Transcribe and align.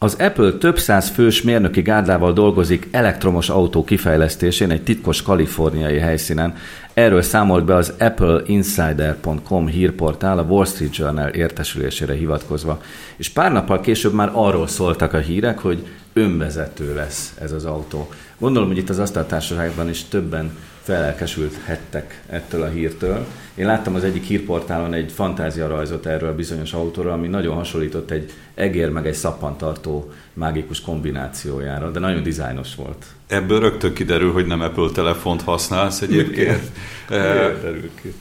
Az 0.00 0.16
Apple 0.18 0.52
több 0.52 0.78
száz 0.78 1.08
fős 1.08 1.42
mérnöki 1.42 1.82
gárdával 1.82 2.32
dolgozik 2.32 2.88
elektromos 2.90 3.48
autó 3.48 3.84
kifejlesztésén 3.84 4.70
egy 4.70 4.82
titkos 4.82 5.22
kaliforniai 5.22 5.98
helyszínen. 5.98 6.54
Erről 6.94 7.22
számolt 7.22 7.64
be 7.64 7.74
az 7.74 7.92
appleinsider.com 7.98 9.66
hírportál 9.66 10.38
a 10.38 10.42
Wall 10.42 10.64
Street 10.64 10.96
Journal 10.96 11.28
értesülésére 11.28 12.14
hivatkozva. 12.14 12.80
És 13.16 13.28
pár 13.28 13.52
nappal 13.52 13.80
később 13.80 14.12
már 14.12 14.30
arról 14.32 14.66
szóltak 14.66 15.12
a 15.12 15.18
hírek, 15.18 15.58
hogy 15.58 15.86
önvezető 16.12 16.94
lesz 16.94 17.34
ez 17.40 17.52
az 17.52 17.64
autó. 17.64 18.08
Gondolom, 18.38 18.68
hogy 18.68 18.78
itt 18.78 18.88
az 18.88 18.98
asztaltársaságban 18.98 19.88
is 19.88 20.04
többen 20.04 20.50
felelkesülhettek 20.88 22.22
ettől 22.26 22.62
a 22.62 22.68
hírtől. 22.68 23.26
Én 23.54 23.66
láttam 23.66 23.94
az 23.94 24.04
egyik 24.04 24.24
hírportálon 24.24 24.94
egy 24.94 25.12
fantáziarajzot 25.12 26.06
erről 26.06 26.28
a 26.28 26.34
bizonyos 26.34 26.72
autóról, 26.72 27.12
ami 27.12 27.28
nagyon 27.28 27.54
hasonlított 27.54 28.10
egy 28.10 28.32
egér 28.54 28.90
meg 28.90 29.06
egy 29.06 29.14
szappantartó 29.14 30.12
mágikus 30.32 30.80
kombinációjára, 30.80 31.90
de 31.90 31.98
nagyon 31.98 32.22
dizájnos 32.22 32.74
volt. 32.74 33.06
Ebből 33.26 33.60
rögtön 33.60 33.92
kiderül, 33.92 34.32
hogy 34.32 34.46
nem 34.46 34.60
Apple 34.60 34.90
telefont 34.94 35.42
használsz 35.42 36.00
egyébként. 36.02 36.70
Eh, 37.08 37.50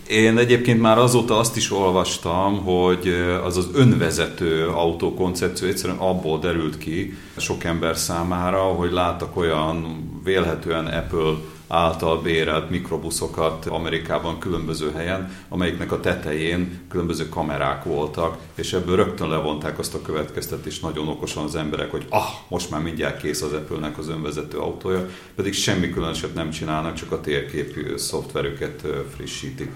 Én 0.08 0.38
egyébként 0.38 0.82
már 0.82 0.98
azóta 0.98 1.38
azt 1.38 1.56
is 1.56 1.72
olvastam, 1.72 2.64
hogy 2.64 3.14
az 3.44 3.58
az 3.58 3.68
önvezető 3.74 4.68
autó 4.68 5.14
koncepció 5.14 5.68
egyszerűen 5.68 6.00
abból 6.00 6.40
derült 6.40 6.78
ki 6.78 7.18
sok 7.38 7.64
ember 7.64 7.98
számára, 7.98 8.62
hogy 8.62 8.92
láttak 8.92 9.38
olyan 9.38 10.04
vélhetően 10.24 10.86
Apple 10.86 11.56
által 11.68 12.22
bérelt 12.22 12.70
mikrobuszokat 12.70 13.66
Amerikában 13.66 14.40
különböző 14.40 14.92
helyen, 14.92 15.32
amelyiknek 15.50 15.92
a 15.92 16.00
tetején 16.00 16.80
különböző 16.90 17.30
kamerák 17.30 17.84
voltak, 17.84 18.38
és 18.56 18.74
ebből 18.74 18.96
rögtön 18.96 19.30
levonták 19.30 19.80
azt 19.80 19.94
a 19.94 20.02
következtetést 20.02 20.82
nagyon 20.82 21.08
okosan 21.08 21.44
az 21.44 21.56
emberek, 21.56 21.92
hogy 21.92 22.06
ah, 22.10 22.28
most 22.48 22.70
már 22.70 22.82
mindjárt 22.82 23.22
kész 23.22 23.42
az 23.42 23.54
Apple-nek 23.54 23.98
az 23.98 24.10
önvezető 24.10 24.58
autója, 24.58 25.10
pedig 25.36 25.54
semmi 25.54 25.90
különöset 25.90 26.34
nem 26.34 26.50
csinálnak, 26.50 26.94
csak 26.94 27.12
a 27.12 27.22
térképű 27.22 27.98
szoftverüket 27.98 28.88
frissítik 29.16 29.70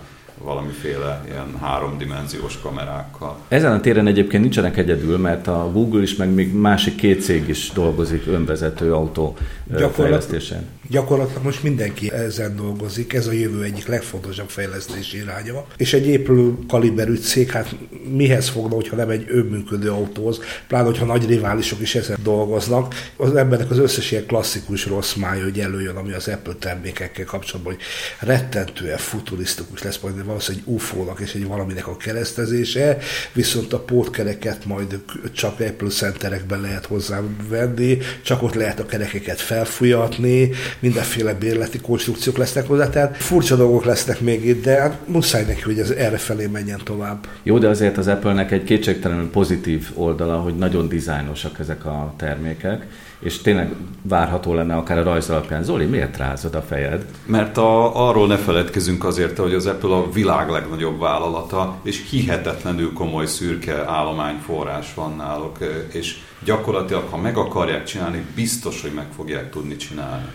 valamiféle 0.44 1.24
ilyen 1.28 1.58
háromdimenziós 1.62 2.60
kamerákkal. 2.62 3.38
Ezen 3.48 3.72
a 3.72 3.80
téren 3.80 4.08
egyébként 4.08 4.42
nincsenek 4.42 4.78
egyedül, 4.78 5.18
mert 5.18 5.48
a 5.48 5.70
Google 5.74 6.02
is, 6.02 6.16
meg 6.16 6.34
még 6.34 6.54
másik 6.54 6.96
két 6.96 7.22
cég 7.22 7.50
is 7.50 7.72
dolgozik 7.74 8.28
önvezető 8.28 8.94
autó 8.94 9.38
Gyakorlat, 9.68 9.94
fejlesztésen. 9.94 10.66
Gyakorlatilag 10.90 11.44
most 11.44 11.64
mindenki 11.64 12.12
ezen 12.12 12.56
dolgozik, 12.56 13.14
ez 13.14 13.28
a 13.28 13.32
jövő 13.32 13.64
egyik 13.64 13.88
legfontosabb 13.88 14.50
fejlesztési 14.50 15.18
iránya. 15.18 15.66
És 15.78 15.94
egy 15.94 16.08
épülő 16.08 16.54
kaliberű 16.68 17.16
cég, 17.16 17.52
hát 17.52 17.76
mihez 18.16 18.50
fogna, 18.50 18.76
hogyha 18.76 18.96
nem 18.96 19.10
egy 19.10 19.26
önműködő 19.28 19.92
autóhoz, 19.92 20.40
pláne, 20.68 20.86
hogyha 20.86 21.06
nagy 21.06 21.28
riválisok 21.28 21.82
is 21.82 21.96
ezen 21.96 22.18
dolgoznak, 22.24 22.96
az 23.18 23.36
embernek 23.36 23.70
az 23.70 23.78
összes 23.78 24.12
ilyen 24.12 24.26
klasszikus 24.26 24.86
rossz 24.86 25.14
mája, 25.14 25.44
hogy 25.44 25.60
előjön, 25.60 25.96
ami 25.96 26.12
az 26.12 26.28
Apple 26.28 26.54
termékekkel 26.54 27.26
kapcsolatban, 27.26 27.74
hogy 27.74 27.84
rettentően 28.28 28.98
futurisztikus 28.98 29.84
lesz 29.84 30.00
majd 30.00 30.16
valószínűleg 30.32 30.68
egy 30.68 30.74
UFO-nak 30.74 31.20
és 31.20 31.34
egy 31.34 31.48
valaminek 31.48 31.88
a 31.88 31.98
keresztezése, 31.98 32.98
viszont 33.34 33.74
a 33.74 33.80
pótkereket 33.80 34.66
majd 34.66 35.00
csak 35.32 35.60
Apple 35.60 35.90
centerekben 35.90 36.62
lehet 36.62 36.86
hozzá 36.86 37.22
venni, 37.50 37.98
csak 38.22 38.44
ott 38.44 38.54
lehet 38.54 38.80
a 38.80 38.86
kerekeket 38.86 39.40
felfújatni, 39.40 40.50
mindenféle 40.80 41.34
bérleti 41.34 41.80
konstrukciók 41.80 42.38
lesznek 42.38 42.68
hozzá, 42.68 42.90
tehát 42.90 43.18
furcsa 43.18 43.56
dolgok 43.56 43.86
lesznek 43.86 44.20
még 44.20 44.46
itt, 44.46 44.64
de 44.64 44.82
hát 44.82 45.08
muszáj 45.08 45.46
neki, 45.46 45.62
hogy 45.62 45.80
ez 45.80 45.90
erre 45.90 46.18
felé 46.18 46.46
menjen 46.46 46.80
tovább. 46.84 47.28
Jó, 47.44 47.58
de 47.58 47.68
azért 47.68 47.98
az 47.98 48.08
Apple-nek 48.08 48.52
egy 48.52 48.64
kétségtelenül 48.64 49.30
pozitív 49.30 49.90
oldala, 49.94 50.38
hogy 50.38 50.56
nagyon 50.56 50.88
dizájnosak 50.88 51.60
ezek 51.60 51.86
a 51.86 52.14
termékek, 52.18 52.86
és 53.22 53.42
tényleg 53.42 53.74
várható 54.02 54.54
lenne 54.54 54.76
akár 54.76 54.98
a 54.98 55.04
rajz 55.04 55.30
alapján. 55.30 55.64
Zoli, 55.64 55.86
miért 55.86 56.18
rázod 56.18 56.56
a 56.56 56.62
fejed? 56.62 57.06
Mert 57.26 57.58
a, 57.58 58.08
arról 58.08 58.28
ne 58.28 58.38
feledkezünk 58.38 59.04
azért, 59.04 59.38
hogy 59.38 59.54
az 59.54 59.66
Apple 59.66 59.96
a 59.96 60.12
világ 60.12 60.50
legnagyobb 60.50 61.00
vállalata, 61.00 61.80
és 61.84 62.10
hihetetlenül 62.10 62.94
komoly 62.94 63.26
szürke 63.26 63.86
állományforrás 63.90 64.94
van 64.94 65.16
náluk, 65.16 65.58
és 65.92 66.18
gyakorlatilag, 66.44 67.08
ha 67.10 67.18
meg 67.18 67.38
akarják 67.38 67.84
csinálni, 67.84 68.26
biztos, 68.36 68.82
hogy 68.82 68.92
meg 68.96 69.08
fogják 69.16 69.50
tudni 69.50 69.76
csinálni. 69.76 70.26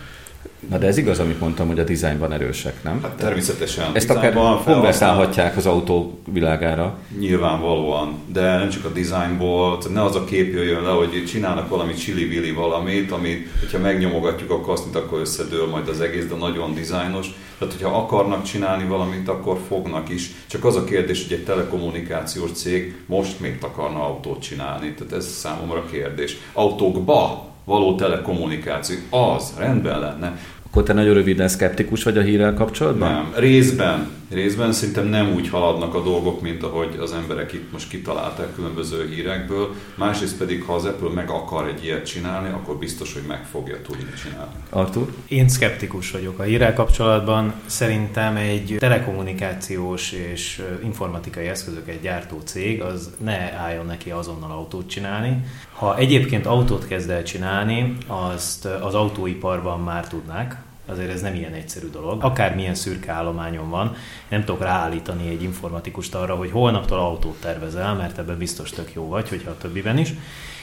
Na 0.71 0.79
de 0.79 0.87
ez 0.87 0.97
igaz, 0.97 1.19
amit 1.19 1.41
mondtam, 1.41 1.67
hogy 1.67 1.79
a 1.79 1.85
dizájnban 1.85 2.33
erősek, 2.33 2.83
nem? 2.83 3.03
Hát 3.03 3.17
természetesen. 3.17 3.91
Ezt 3.93 4.11
akár 4.11 4.33
konvertálhatják 4.65 5.57
az 5.57 5.67
autó 5.67 6.19
világára. 6.33 6.99
Nyilvánvalóan, 7.19 8.15
de 8.33 8.57
nem 8.57 8.69
csak 8.69 8.85
a 8.85 8.89
dizájnból, 8.89 9.79
ne 9.93 10.03
az 10.03 10.17
a 10.17 10.25
kép 10.25 10.55
jöjjön 10.55 10.83
le, 10.83 10.91
hogy 10.91 11.25
csinálnak 11.27 11.69
valami 11.69 11.95
csili 11.95 12.51
valamit, 12.51 13.13
amit, 13.13 13.49
hogyha 13.61 13.79
megnyomogatjuk 13.79 14.51
a 14.51 14.61
kasznit, 14.61 14.97
akkor 14.97 15.21
összedől 15.21 15.67
majd 15.67 15.89
az 15.89 16.01
egész, 16.01 16.27
de 16.27 16.35
nagyon 16.35 16.75
dizájnos. 16.75 17.27
Tehát, 17.59 17.75
hogyha 17.75 17.99
akarnak 17.99 18.43
csinálni 18.43 18.85
valamit, 18.85 19.29
akkor 19.29 19.59
fognak 19.69 20.09
is. 20.09 20.31
Csak 20.47 20.65
az 20.65 20.77
a 20.77 20.85
kérdés, 20.85 21.23
hogy 21.23 21.39
egy 21.39 21.45
telekommunikációs 21.45 22.51
cég 22.53 22.97
most 23.07 23.41
még 23.41 23.59
akarna 23.61 24.05
autót 24.05 24.43
csinálni. 24.43 24.95
Tehát 24.95 25.13
ez 25.13 25.27
számomra 25.27 25.85
kérdés. 25.91 26.37
Autókba 26.53 27.47
való 27.67 27.95
telekommunikáció, 27.95 28.97
az 29.11 29.55
rendben 29.59 30.01
lenne. 30.01 30.39
Akkor 30.67 30.83
te 30.83 30.93
nagyon 30.93 31.15
röviden 31.15 31.49
szkeptikus 31.49 32.03
vagy 32.03 32.19
a 32.19 32.23
hírrel 32.23 32.55
kapcsolatban? 32.55 33.13
Nem, 33.13 33.33
részben. 33.37 34.15
Részben 34.31 34.73
szerintem 34.73 35.07
nem 35.07 35.33
úgy 35.35 35.49
haladnak 35.49 35.95
a 35.95 36.03
dolgok, 36.03 36.41
mint 36.41 36.63
ahogy 36.63 36.97
az 37.01 37.13
emberek 37.13 37.53
itt 37.53 37.73
most 37.73 37.89
kitalálták 37.89 38.55
különböző 38.55 39.09
hírekből. 39.15 39.75
Másrészt 39.95 40.37
pedig, 40.37 40.63
ha 40.63 40.75
az 40.75 40.85
Apple 40.85 41.09
meg 41.15 41.31
akar 41.31 41.69
egy 41.69 41.85
ilyet 41.85 42.07
csinálni, 42.07 42.49
akkor 42.49 42.77
biztos, 42.77 43.13
hogy 43.13 43.23
meg 43.29 43.45
fogja 43.51 43.83
tudni 43.83 44.13
csinálni. 44.23 44.53
Artur? 44.71 45.13
Én 45.29 45.49
szkeptikus 45.49 46.11
vagyok 46.11 46.39
a 46.39 46.43
hírrel 46.43 46.75
kapcsolatban. 46.75 47.53
Szerintem 47.67 48.37
egy 48.37 48.77
telekommunikációs 48.79 50.13
és 50.13 50.63
informatikai 50.85 51.47
eszközöket 51.47 52.01
gyártó 52.01 52.41
cég 52.45 52.83
az 52.83 53.11
ne 53.25 53.53
álljon 53.53 53.87
neki 53.87 54.11
azonnal 54.11 54.51
autót 54.51 54.89
csinálni. 54.89 55.45
Ha 55.73 55.97
egyébként 55.97 56.47
autót 56.47 56.87
kezd 56.87 57.11
el 57.11 57.23
csinálni, 57.23 57.97
azt 58.07 58.65
az 58.65 58.95
autóiparban 58.95 59.81
már 59.81 60.09
tudnák, 60.09 60.65
azért 60.87 61.11
ez 61.11 61.21
nem 61.21 61.35
ilyen 61.35 61.53
egyszerű 61.53 61.91
dolog. 61.91 62.25
Akármilyen 62.25 62.75
szürke 62.75 63.13
állományon 63.13 63.71
van, 63.71 63.95
nem 64.29 64.45
tudok 64.45 64.63
ráállítani 64.63 65.29
egy 65.29 65.43
informatikust 65.43 66.15
arra, 66.15 66.35
hogy 66.35 66.51
holnaptól 66.51 66.99
autót 66.99 67.41
tervezel, 67.41 67.95
mert 67.95 68.19
ebben 68.19 68.39
biztos 68.39 68.71
tök 68.71 68.93
jó 68.93 69.09
vagy, 69.09 69.29
hogyha 69.29 69.51
a 69.51 69.57
többiben 69.57 69.99
is. 69.99 70.13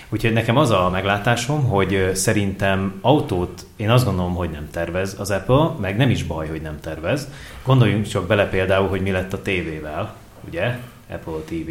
Úgyhogy 0.09 0.33
nekem 0.33 0.57
az 0.57 0.69
a 0.69 0.89
meglátásom, 0.89 1.63
hogy 1.63 2.12
szerintem 2.13 3.00
autót 3.01 3.66
én 3.75 3.89
azt 3.89 4.06
gondolom, 4.06 4.35
hogy 4.35 4.50
nem 4.50 4.67
tervez 4.72 5.16
az 5.19 5.31
Apple, 5.31 5.69
meg 5.79 5.97
nem 5.97 6.09
is 6.09 6.23
baj, 6.23 6.47
hogy 6.47 6.62
nem 6.62 6.79
tervez. 6.79 7.28
Gondoljunk 7.63 8.07
csak 8.07 8.28
bele 8.28 8.50
például, 8.50 8.88
hogy 8.88 9.01
mi 9.01 9.12
lett 9.12 9.33
a 9.33 9.41
tévével, 9.41 10.16
ugye? 10.47 10.78
Apple 11.09 11.33
TV, 11.45 11.69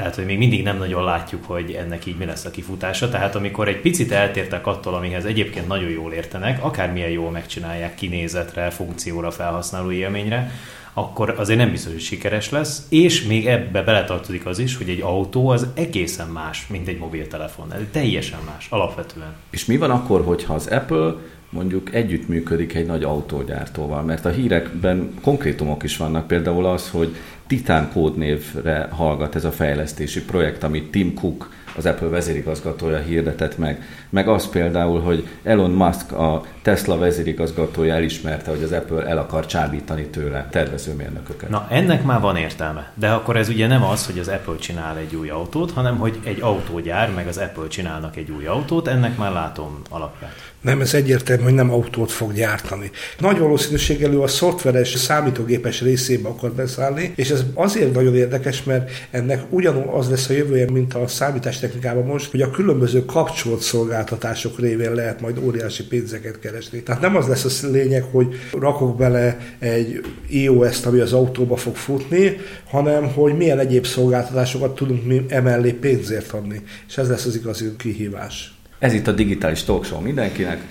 tehát, 0.00 0.14
hogy 0.14 0.24
még 0.24 0.38
mindig 0.38 0.62
nem 0.62 0.78
nagyon 0.78 1.04
látjuk, 1.04 1.44
hogy 1.44 1.72
ennek 1.72 2.06
így 2.06 2.16
mi 2.16 2.24
lesz 2.24 2.44
a 2.44 2.50
kifutása. 2.50 3.08
Tehát, 3.08 3.34
amikor 3.34 3.68
egy 3.68 3.80
picit 3.80 4.12
eltértek 4.12 4.66
attól, 4.66 4.94
amihez 4.94 5.24
egyébként 5.24 5.68
nagyon 5.68 5.90
jól 5.90 6.12
értenek, 6.12 6.64
akármilyen 6.64 7.10
jól 7.10 7.30
megcsinálják 7.30 7.94
kinézetre, 7.94 8.70
funkcióra, 8.70 9.30
felhasználó 9.30 9.90
élményre, 9.90 10.50
akkor 10.92 11.34
azért 11.38 11.58
nem 11.58 11.70
biztos, 11.70 11.92
hogy 11.92 12.00
sikeres 12.00 12.50
lesz, 12.50 12.86
és 12.88 13.22
még 13.22 13.46
ebbe 13.46 13.82
beletartozik 13.82 14.46
az 14.46 14.58
is, 14.58 14.76
hogy 14.76 14.88
egy 14.88 15.00
autó 15.00 15.48
az 15.48 15.66
egészen 15.74 16.28
más, 16.28 16.66
mint 16.66 16.88
egy 16.88 16.98
mobiltelefon. 16.98 17.72
Ez 17.72 17.80
teljesen 17.92 18.38
más, 18.46 18.66
alapvetően. 18.70 19.34
És 19.50 19.64
mi 19.64 19.76
van 19.76 19.90
akkor, 19.90 20.24
hogyha 20.24 20.54
az 20.54 20.66
Apple 20.66 21.14
mondjuk 21.50 21.94
együttműködik 21.94 22.74
egy 22.74 22.86
nagy 22.86 23.02
autógyártóval, 23.02 24.02
mert 24.02 24.24
a 24.24 24.30
hírekben 24.30 25.14
konkrétumok 25.20 25.82
is 25.82 25.96
vannak, 25.96 26.26
például 26.26 26.66
az, 26.66 26.90
hogy 26.90 27.16
Titán 27.46 27.90
kódnévre 27.92 28.88
hallgat 28.90 29.34
ez 29.34 29.44
a 29.44 29.52
fejlesztési 29.52 30.24
projekt, 30.24 30.62
amit 30.62 30.90
Tim 30.90 31.14
Cook, 31.14 31.50
az 31.76 31.86
Apple 31.86 32.08
vezérigazgatója 32.08 32.98
hirdetett 32.98 33.58
meg. 33.58 33.82
Meg 34.10 34.28
az 34.28 34.48
például, 34.48 35.00
hogy 35.00 35.28
Elon 35.42 35.70
Musk, 35.70 36.12
a 36.12 36.42
Tesla 36.62 36.98
vezérigazgatója 36.98 37.94
elismerte, 37.94 38.50
hogy 38.50 38.62
az 38.62 38.72
Apple 38.72 39.06
el 39.06 39.18
akar 39.18 39.46
csábítani 39.46 40.06
tőle 40.06 40.46
tervezőmérnököket. 40.50 41.48
Na, 41.48 41.66
ennek 41.70 42.04
már 42.04 42.20
van 42.20 42.36
értelme. 42.36 42.92
De 42.94 43.10
akkor 43.10 43.36
ez 43.36 43.48
ugye 43.48 43.66
nem 43.66 43.84
az, 43.84 44.06
hogy 44.06 44.18
az 44.18 44.28
Apple 44.28 44.56
csinál 44.56 44.96
egy 44.96 45.14
új 45.14 45.28
autót, 45.28 45.70
hanem 45.70 45.98
hogy 45.98 46.18
egy 46.24 46.40
autógyár, 46.40 47.14
meg 47.14 47.26
az 47.28 47.38
Apple 47.38 47.68
csinálnak 47.68 48.16
egy 48.16 48.30
új 48.30 48.46
autót, 48.46 48.88
ennek 48.88 49.16
már 49.16 49.32
látom 49.32 49.80
alapját. 49.88 50.49
Nem, 50.60 50.80
ez 50.80 50.94
egyértelmű 50.94 51.42
hogy 51.42 51.54
nem 51.54 51.70
autót 51.70 52.10
fog 52.10 52.32
gyártani. 52.32 52.90
Nagy 53.18 53.38
valószínűséggel 53.38 54.12
ő 54.12 54.20
a 54.20 54.26
szoftveres, 54.26 54.94
számítógépes 54.94 55.80
részébe 55.80 56.28
akar 56.28 56.52
beszállni, 56.52 57.12
és 57.16 57.30
ez 57.30 57.44
azért 57.54 57.94
nagyon 57.94 58.14
érdekes, 58.14 58.62
mert 58.62 58.90
ennek 59.10 59.42
ugyanúgy 59.48 59.86
az 59.90 60.10
lesz 60.10 60.28
a 60.28 60.32
jövője, 60.32 60.70
mint 60.70 60.94
a 60.94 61.06
számítástechnikában 61.06 62.04
most, 62.04 62.30
hogy 62.30 62.42
a 62.42 62.50
különböző 62.50 63.04
kapcsolt 63.04 63.60
szolgáltatások 63.60 64.58
révén 64.58 64.94
lehet 64.94 65.20
majd 65.20 65.38
óriási 65.38 65.86
pénzeket 65.86 66.38
keresni. 66.38 66.82
Tehát 66.82 67.00
nem 67.00 67.16
az 67.16 67.26
lesz 67.26 67.62
a 67.62 67.68
lényeg, 67.70 68.02
hogy 68.02 68.34
rakok 68.52 68.96
bele 68.96 69.38
egy 69.58 70.00
iOS-t, 70.28 70.86
ami 70.86 70.98
az 70.98 71.12
autóba 71.12 71.56
fog 71.56 71.76
futni, 71.76 72.36
hanem 72.70 73.12
hogy 73.12 73.36
milyen 73.36 73.58
egyéb 73.58 73.86
szolgáltatásokat 73.86 74.74
tudunk 74.74 75.06
mi 75.06 75.24
emellé 75.28 75.72
pénzért 75.72 76.32
adni. 76.32 76.62
És 76.88 76.98
ez 76.98 77.08
lesz 77.08 77.24
az 77.24 77.36
igazi 77.36 77.72
kihívás. 77.76 78.54
Ez 78.80 78.92
itt 78.92 79.06
a 79.06 79.12
digitális 79.12 79.62
talk 79.62 79.84
show 79.84 80.00
mindenkinek, 80.00 80.64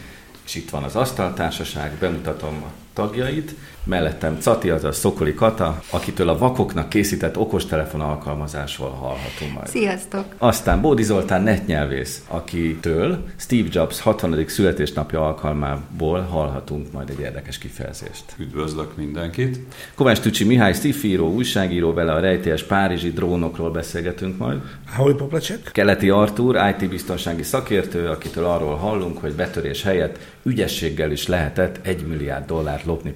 és 0.46 0.56
itt 0.56 0.70
van 0.70 0.84
az 0.84 0.96
asztaltársaság, 0.96 1.92
bemutatom 2.00 2.64
a 2.64 2.72
tagjait. 2.94 3.56
Mellettem 3.84 4.38
Cati, 4.40 4.70
azaz 4.70 4.98
Szokoli 4.98 5.34
Kata, 5.34 5.82
akitől 5.90 6.30
a 6.30 6.38
vakoknak 6.38 6.90
készített 6.90 7.38
okostelefon 7.38 8.02
alkalmazásról 8.02 8.90
hallhatunk 8.90 9.54
majd. 9.54 9.68
Sziasztok! 9.68 10.26
Aztán 10.38 10.82
Bódi 10.82 11.04
Zoltán 11.04 11.42
netnyelvész, 11.42 12.24
akitől 12.28 13.24
Steve 13.36 13.68
Jobs 13.72 14.00
60. 14.00 14.44
születésnapja 14.48 15.26
alkalmából 15.26 16.22
hallhatunk 16.22 16.92
majd 16.92 17.10
egy 17.10 17.20
érdekes 17.20 17.58
kifejezést. 17.58 18.24
Üdvözlök 18.38 18.98
mindenkit! 18.98 19.60
Kovács 19.96 20.20
Tücsi 20.20 20.44
Mihály, 20.44 20.74
szifíró, 20.74 21.34
újságíró, 21.34 21.94
vele 21.94 22.14
a 22.14 22.20
rejtélyes 22.20 22.64
párizsi 22.64 23.12
drónokról 23.12 23.72
beszélgetünk 23.72 24.38
majd. 24.38 24.62
Ahogy 24.98 25.16
Poplacsek? 25.16 25.70
Keleti 25.72 26.10
Artúr, 26.10 26.58
IT 26.70 26.90
biztonsági 26.90 27.44
szakértő, 27.44 28.08
akitől 28.08 28.46
arról 28.46 28.76
hallunk, 28.76 29.18
hogy 29.18 29.34
betörés 29.34 29.84
helyett 29.84 30.20
ügyességgel 30.44 31.12
is 31.12 31.28
lehetett 31.28 31.80
egy 31.82 32.08
milliárd 32.08 32.46
dollárt 32.46 32.86
lopni 32.86 33.12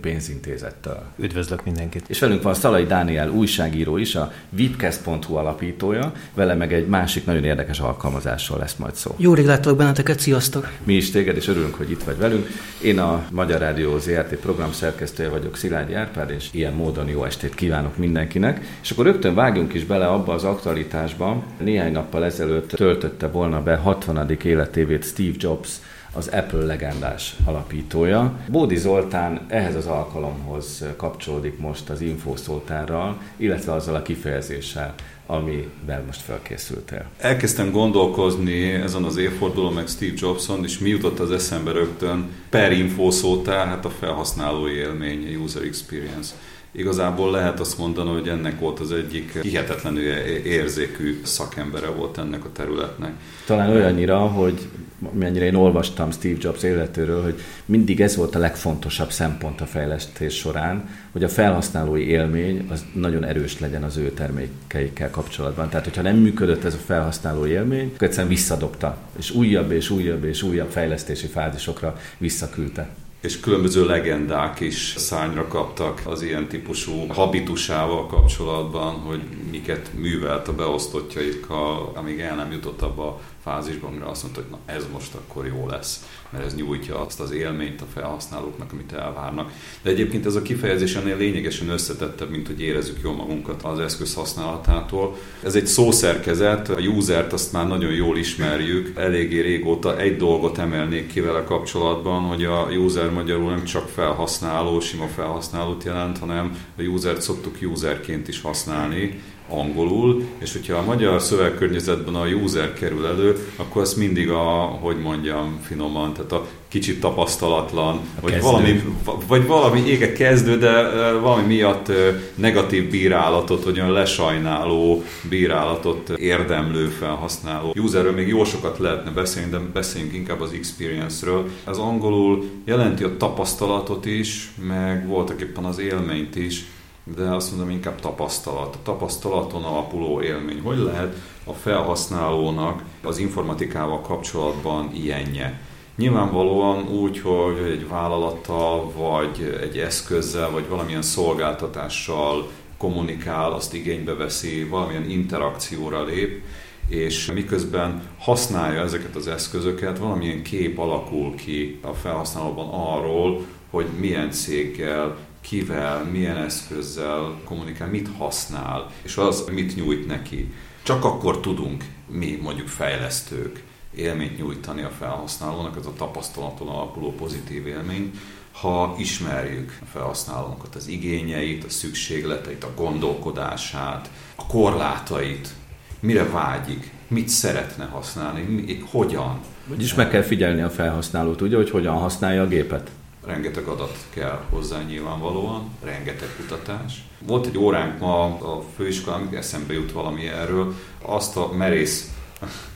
pénzintézettől. 0.53 1.03
Üdvözlök 1.17 1.63
mindenkit! 1.63 2.03
És 2.07 2.19
velünk 2.19 2.41
van 2.41 2.53
Szalai 2.53 2.85
Dániel 2.85 3.29
újságíró 3.29 3.97
is, 3.97 4.15
a 4.15 4.31
vipcast.hu 4.49 5.35
alapítója, 5.35 6.11
vele 6.33 6.53
meg 6.53 6.73
egy 6.73 6.87
másik 6.87 7.25
nagyon 7.25 7.43
érdekes 7.43 7.79
alkalmazásról 7.79 8.59
lesz 8.59 8.75
majd 8.75 8.95
szó. 8.95 9.15
Jó 9.17 9.33
rég 9.33 9.45
láttalak 9.45 9.77
benneteket, 9.77 10.19
sziasztok! 10.19 10.71
Mi 10.83 10.93
is 10.93 11.11
téged, 11.11 11.35
és 11.35 11.47
örülünk, 11.47 11.75
hogy 11.75 11.91
itt 11.91 12.03
vagy 12.03 12.17
velünk. 12.17 12.47
Én 12.81 12.99
a 12.99 13.23
Magyar 13.31 13.59
Rádió 13.59 13.97
ZRT 13.97 14.35
program 14.35 14.71
szerkesztője 14.71 15.29
vagyok, 15.29 15.57
Szilágyi 15.57 15.93
Árpád, 15.93 16.29
és 16.29 16.49
ilyen 16.51 16.73
módon 16.73 17.07
jó 17.07 17.23
estét 17.23 17.55
kívánok 17.55 17.97
mindenkinek. 17.97 18.77
És 18.81 18.91
akkor 18.91 19.05
rögtön 19.05 19.35
vágjunk 19.35 19.73
is 19.73 19.85
bele 19.85 20.07
abba 20.07 20.33
az 20.33 20.43
aktualitásba. 20.43 21.43
Néhány 21.59 21.91
nappal 21.91 22.25
ezelőtt 22.25 22.69
töltötte 22.69 23.27
volna 23.27 23.61
be 23.63 23.75
60. 23.75 24.37
életévét 24.43 25.03
Steve 25.05 25.35
Jobs, 25.37 25.69
az 26.13 26.27
Apple 26.27 26.65
legendás 26.65 27.35
alapítója. 27.45 28.39
Bódi 28.49 28.75
Zoltán 28.75 29.45
ehhez 29.47 29.75
az 29.75 29.85
alkalomhoz 29.85 30.85
kapcsolódik 30.97 31.59
most 31.59 31.89
az 31.89 32.01
infószótárral, 32.01 33.21
illetve 33.37 33.73
azzal 33.73 33.95
a 33.95 34.01
kifejezéssel, 34.01 34.93
amivel 35.25 36.03
most 36.05 36.21
felkészültél. 36.21 37.05
Elkezdtem 37.17 37.71
gondolkozni 37.71 38.63
ezen 38.63 39.03
az 39.03 39.17
évfordulón, 39.17 39.73
meg 39.73 39.87
Steve 39.87 40.13
Jobson, 40.15 40.63
és 40.63 40.79
mi 40.79 40.89
jutott 40.89 41.19
az 41.19 41.31
eszembe 41.31 41.71
rögtön 41.71 42.29
per 42.49 42.71
infószótár, 42.71 43.67
hát 43.67 43.85
a 43.85 43.89
felhasználói 43.89 44.73
élmény, 44.73 45.35
a 45.35 45.43
user 45.43 45.63
experience. 45.63 46.33
Igazából 46.71 47.31
lehet 47.31 47.59
azt 47.59 47.77
mondani, 47.77 48.09
hogy 48.09 48.27
ennek 48.27 48.59
volt 48.59 48.79
az 48.79 48.91
egyik 48.91 49.39
hihetetlenül 49.41 50.01
érzékű 50.43 51.19
szakembere 51.23 51.87
volt 51.87 52.17
ennek 52.17 52.45
a 52.45 52.51
területnek. 52.51 53.11
Talán 53.45 53.69
olyannyira, 53.69 54.19
hogy 54.19 54.67
mennyire 55.11 55.45
én 55.45 55.55
olvastam 55.55 56.11
Steve 56.11 56.37
Jobs 56.39 56.63
életéről, 56.63 57.23
hogy 57.23 57.39
mindig 57.65 58.01
ez 58.01 58.15
volt 58.15 58.35
a 58.35 58.39
legfontosabb 58.39 59.11
szempont 59.11 59.61
a 59.61 59.65
fejlesztés 59.65 60.35
során, 60.35 60.89
hogy 61.11 61.23
a 61.23 61.29
felhasználói 61.29 62.07
élmény 62.07 62.67
az 62.69 62.85
nagyon 62.93 63.23
erős 63.25 63.59
legyen 63.59 63.83
az 63.83 63.97
ő 63.97 64.11
termékeikkel 64.11 65.09
kapcsolatban. 65.09 65.69
Tehát, 65.69 65.85
hogyha 65.85 66.01
nem 66.01 66.15
működött 66.15 66.63
ez 66.63 66.73
a 66.73 66.83
felhasználói 66.85 67.49
élmény, 67.49 67.91
akkor 67.93 68.07
egyszerűen 68.07 68.33
visszadobta, 68.33 68.97
és 69.17 69.31
újabb 69.31 69.71
és 69.71 69.89
újabb 69.89 70.23
és 70.23 70.43
újabb 70.43 70.69
fejlesztési 70.69 71.27
fázisokra 71.27 71.97
visszaküldte 72.17 72.89
és 73.23 73.39
különböző 73.39 73.85
legendák 73.85 74.59
is 74.59 74.93
szányra 74.97 75.47
kaptak 75.47 76.01
az 76.05 76.21
ilyen 76.21 76.47
típusú 76.47 77.07
habitusával 77.07 78.05
kapcsolatban, 78.05 78.93
hogy 78.93 79.21
miket 79.51 79.89
művelt 79.93 80.47
a 80.47 80.53
beosztottjaikkal, 80.53 81.91
amíg 81.95 82.19
el 82.19 82.35
nem 82.35 82.51
jutott 82.51 82.81
abba 82.81 83.21
fázisban, 83.43 83.89
amire 83.89 84.05
azt 84.05 84.23
mondta, 84.23 84.41
hogy 84.41 84.49
na 84.49 84.73
ez 84.73 84.85
most 84.91 85.13
akkor 85.13 85.45
jó 85.45 85.67
lesz, 85.67 86.05
mert 86.29 86.45
ez 86.45 86.55
nyújtja 86.55 87.05
azt 87.05 87.19
az 87.19 87.31
élményt 87.31 87.81
a 87.81 87.85
felhasználóknak, 87.93 88.71
amit 88.71 88.91
elvárnak. 88.91 89.51
De 89.81 89.89
egyébként 89.89 90.25
ez 90.25 90.35
a 90.35 90.41
kifejezés 90.41 90.95
ennél 90.95 91.17
lényegesen 91.17 91.69
összetettebb, 91.69 92.29
mint 92.29 92.47
hogy 92.47 92.61
érezzük 92.61 92.99
jól 93.03 93.13
magunkat 93.13 93.63
az 93.63 93.79
eszköz 93.79 94.13
használatától. 94.13 95.17
Ez 95.43 95.55
egy 95.55 95.67
szószerkezet, 95.67 96.69
a 96.69 96.79
usert 96.79 97.33
azt 97.33 97.51
már 97.51 97.67
nagyon 97.67 97.91
jól 97.91 98.17
ismerjük, 98.17 98.97
eléggé 98.97 99.39
régóta 99.39 99.97
egy 99.97 100.17
dolgot 100.17 100.57
emelnék 100.57 101.11
ki 101.11 101.19
vele 101.19 101.43
kapcsolatban, 101.43 102.21
hogy 102.21 102.43
a 102.43 102.67
user 102.69 103.09
magyarul 103.09 103.49
nem 103.49 103.63
csak 103.63 103.89
felhasználó, 103.89 104.79
sima 104.79 105.07
felhasználót 105.07 105.83
jelent, 105.83 106.17
hanem 106.17 106.57
a 106.77 106.81
usert 106.81 107.21
szoktuk 107.21 107.57
userként 107.61 108.27
is 108.27 108.41
használni, 108.41 109.21
angolul, 109.53 110.23
és 110.37 110.51
hogyha 110.51 110.77
a 110.77 110.85
magyar 110.85 111.21
szövegkörnyezetben 111.21 112.15
a 112.15 112.25
user 112.25 112.73
kerül 112.73 113.05
elő, 113.05 113.47
akkor 113.55 113.81
ez 113.81 113.93
mindig 113.93 114.29
a, 114.29 114.43
hogy 114.81 114.97
mondjam 115.01 115.59
finoman, 115.61 116.13
tehát 116.13 116.31
a 116.31 116.45
kicsit 116.67 116.99
tapasztalatlan, 116.99 117.99
vagy 118.21 118.41
valami, 118.41 118.83
vagy 119.27 119.47
valami 119.47 119.79
ége 119.79 120.11
kezdő, 120.11 120.57
de 120.57 120.89
valami 121.19 121.45
miatt 121.45 121.91
negatív 122.35 122.89
bírálatot, 122.89 123.63
vagy 123.63 123.79
olyan 123.79 123.91
lesajnáló 123.91 125.03
bírálatot 125.29 126.09
érdemlő 126.09 126.87
felhasználó. 126.87 127.73
Userről 127.77 128.11
még 128.11 128.27
jó 128.27 128.43
sokat 128.43 128.77
lehetne 128.77 129.11
beszélni, 129.11 129.49
de 129.49 129.59
beszéljünk 129.73 130.13
inkább 130.13 130.41
az 130.41 130.51
experience-ről. 130.51 131.49
Ez 131.67 131.77
angolul 131.77 132.43
jelenti 132.65 133.03
a 133.03 133.17
tapasztalatot 133.17 134.05
is, 134.05 134.51
meg 134.67 135.07
voltak 135.07 135.41
éppen 135.41 135.63
az 135.63 135.79
élményt 135.79 136.35
is, 136.35 136.65
de 137.03 137.23
azt 137.23 137.49
mondom 137.51 137.69
inkább 137.69 137.99
tapasztalat. 137.99 138.75
A 138.75 138.79
tapasztalaton 138.83 139.63
alapuló 139.63 140.21
élmény. 140.21 140.61
Hogy 140.61 140.77
lehet 140.77 141.15
a 141.43 141.53
felhasználónak 141.53 142.83
az 143.03 143.17
informatikával 143.17 144.01
kapcsolatban 144.01 144.91
ilyenje? 144.93 145.59
Nyilvánvalóan 145.95 146.87
úgy, 146.87 147.19
hogy 147.19 147.57
egy 147.71 147.87
vállalattal, 147.87 148.91
vagy 148.91 149.59
egy 149.61 149.77
eszközzel, 149.77 150.51
vagy 150.51 150.67
valamilyen 150.67 151.01
szolgáltatással 151.01 152.49
kommunikál, 152.77 153.51
azt 153.51 153.73
igénybe 153.73 154.13
veszi, 154.13 154.63
valamilyen 154.63 155.09
interakcióra 155.09 156.03
lép, 156.03 156.43
és 156.87 157.31
miközben 157.31 158.01
használja 158.19 158.81
ezeket 158.81 159.15
az 159.15 159.27
eszközöket, 159.27 159.97
valamilyen 159.97 160.43
kép 160.43 160.79
alakul 160.79 161.35
ki 161.35 161.79
a 161.81 161.93
felhasználóban 161.93 162.69
arról, 162.69 163.45
hogy 163.69 163.85
milyen 163.99 164.31
céggel, 164.31 165.17
kivel, 165.43 166.03
milyen 166.03 166.37
eszközzel 166.37 167.39
kommunikál, 167.43 167.87
mit 167.87 168.09
használ, 168.17 168.91
és 169.01 169.17
az 169.17 169.43
mit 169.51 169.75
nyújt 169.75 170.07
neki. 170.07 170.53
Csak 170.83 171.05
akkor 171.05 171.39
tudunk 171.39 171.83
mi, 172.07 172.39
mondjuk 172.41 172.67
fejlesztők, 172.67 173.63
élményt 173.95 174.37
nyújtani 174.37 174.81
a 174.81 174.89
felhasználónak, 174.89 175.77
ez 175.77 175.85
a 175.85 175.93
tapasztalaton 175.97 176.67
alapuló 176.67 177.11
pozitív 177.11 177.67
élmény, 177.67 178.11
ha 178.51 178.95
ismerjük 178.97 179.77
a 179.81 179.85
felhasználónkat, 179.85 180.75
az 180.75 180.87
igényeit, 180.87 181.63
a 181.63 181.69
szükségleteit, 181.69 182.63
a 182.63 182.73
gondolkodását, 182.75 184.09
a 184.35 184.45
korlátait, 184.45 185.53
mire 185.99 186.29
vágyik, 186.29 186.91
mit 187.07 187.29
szeretne 187.29 187.85
használni, 187.85 188.41
mi, 188.41 188.83
hogyan. 188.91 189.39
Vagyis 189.67 189.93
meg 189.93 190.09
kell 190.09 190.21
figyelni 190.21 190.61
a 190.61 190.69
felhasználót, 190.69 191.41
ugye, 191.41 191.55
hogy 191.55 191.69
hogyan 191.69 191.95
használja 191.95 192.41
a 192.41 192.47
gépet 192.47 192.91
rengeteg 193.25 193.67
adat 193.67 193.97
kell 194.09 194.43
hozzá 194.49 194.81
nyilvánvalóan, 194.81 195.69
rengeteg 195.83 196.29
kutatás. 196.37 197.03
Volt 197.25 197.45
egy 197.45 197.57
óránk 197.57 197.99
ma 197.99 198.23
a 198.23 198.63
főiskolán, 198.75 199.29
eszembe 199.35 199.73
jut 199.73 199.91
valami 199.91 200.27
erről, 200.27 200.73
azt 201.01 201.37
a 201.37 201.51
merész, 201.53 202.11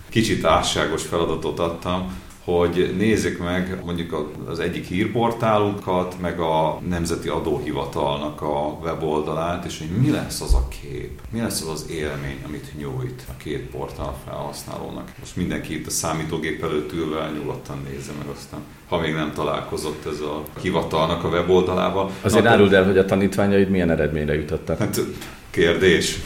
kicsit 0.09 0.45
álságos 0.45 1.03
feladatot 1.03 1.59
adtam, 1.59 2.21
hogy 2.47 2.93
nézzük 2.97 3.39
meg 3.39 3.81
mondjuk 3.85 4.31
az 4.45 4.59
egyik 4.59 4.85
hírportálunkat, 4.85 6.15
meg 6.21 6.39
a 6.39 6.81
Nemzeti 6.89 7.27
Adóhivatalnak 7.27 8.41
a 8.41 8.77
weboldalát, 8.81 9.65
és 9.65 9.77
hogy 9.77 9.87
mi 10.01 10.09
lesz 10.09 10.41
az 10.41 10.53
a 10.53 10.67
kép, 10.81 11.21
mi 11.31 11.39
lesz 11.39 11.61
az 11.61 11.67
az 11.67 11.85
élmény, 11.89 12.37
amit 12.45 12.77
nyújt 12.77 13.23
a 13.27 13.37
két 13.37 13.69
portál 13.69 14.15
felhasználónak. 14.25 15.11
Most 15.19 15.35
mindenki 15.35 15.73
itt 15.73 15.87
a 15.87 15.89
számítógép 15.89 16.63
előtt 16.63 16.93
ülve 16.93 17.31
nyugodtan 17.39 17.77
nézze 17.89 18.11
meg 18.17 18.27
aztán, 18.35 18.59
ha 18.87 18.99
még 18.99 19.13
nem 19.13 19.31
találkozott 19.33 20.05
ez 20.05 20.19
a 20.19 20.43
hivatalnak 20.61 21.23
a 21.23 21.27
weboldalába. 21.27 22.11
Azért 22.21 22.43
Na, 22.43 22.49
áruld 22.49 22.73
el, 22.73 22.85
hogy 22.85 22.97
a 22.97 23.05
tanítványaid 23.05 23.69
milyen 23.69 23.91
eredményre 23.91 24.33
jutottak. 24.33 24.77
Hát 24.77 24.99
kérdés 25.49 26.19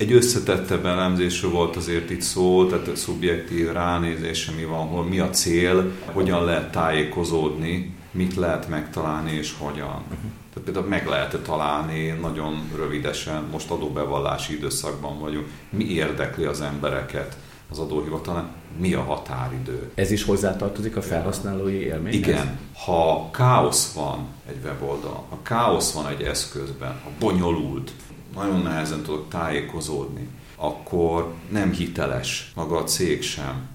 Egy 0.00 0.12
összetettebb 0.12 0.86
elemzésről 0.86 1.50
volt 1.50 1.76
azért 1.76 2.10
itt 2.10 2.20
szó, 2.20 2.66
tehát 2.66 2.88
a 2.88 2.96
szubjektív 2.96 3.72
ránézése 3.72 4.52
mi 4.52 4.64
van, 4.64 4.86
hol 4.86 5.04
mi 5.04 5.18
a 5.18 5.30
cél, 5.30 5.92
hogyan 6.04 6.44
lehet 6.44 6.70
tájékozódni, 6.70 7.94
mit 8.10 8.34
lehet 8.34 8.68
megtalálni 8.68 9.32
és 9.32 9.54
hogyan. 9.58 10.02
Tehát 10.08 10.64
például 10.64 10.86
meg 10.86 11.06
lehet 11.06 11.38
találni 11.44 12.08
nagyon 12.20 12.70
rövidesen, 12.76 13.44
most 13.52 13.70
adóbevallási 13.70 14.54
időszakban 14.54 15.18
vagyunk, 15.18 15.46
mi 15.70 15.84
érdekli 15.84 16.44
az 16.44 16.60
embereket 16.60 17.36
az 17.70 17.78
adóhivatalán, 17.78 18.48
mi 18.78 18.94
a 18.94 19.02
határidő. 19.02 19.90
Ez 19.94 20.10
is 20.10 20.24
hozzátartozik 20.24 20.96
a 20.96 21.02
felhasználói 21.02 21.80
élményhez? 21.80 22.28
Igen. 22.28 22.58
Ha 22.84 23.30
káosz 23.30 23.92
van 23.92 24.26
egy 24.48 24.58
weboldal, 24.64 25.24
ha 25.28 25.38
káosz 25.42 25.92
van 25.92 26.06
egy 26.08 26.22
eszközben, 26.22 27.00
ha 27.04 27.10
bonyolult, 27.18 27.92
nagyon 28.34 28.62
nehezen 28.62 29.02
tudok 29.02 29.28
tájékozódni, 29.28 30.28
akkor 30.56 31.34
nem 31.48 31.72
hiteles 31.72 32.52
maga 32.54 32.76
a 32.76 32.84
cég 32.84 33.22
sem 33.22 33.68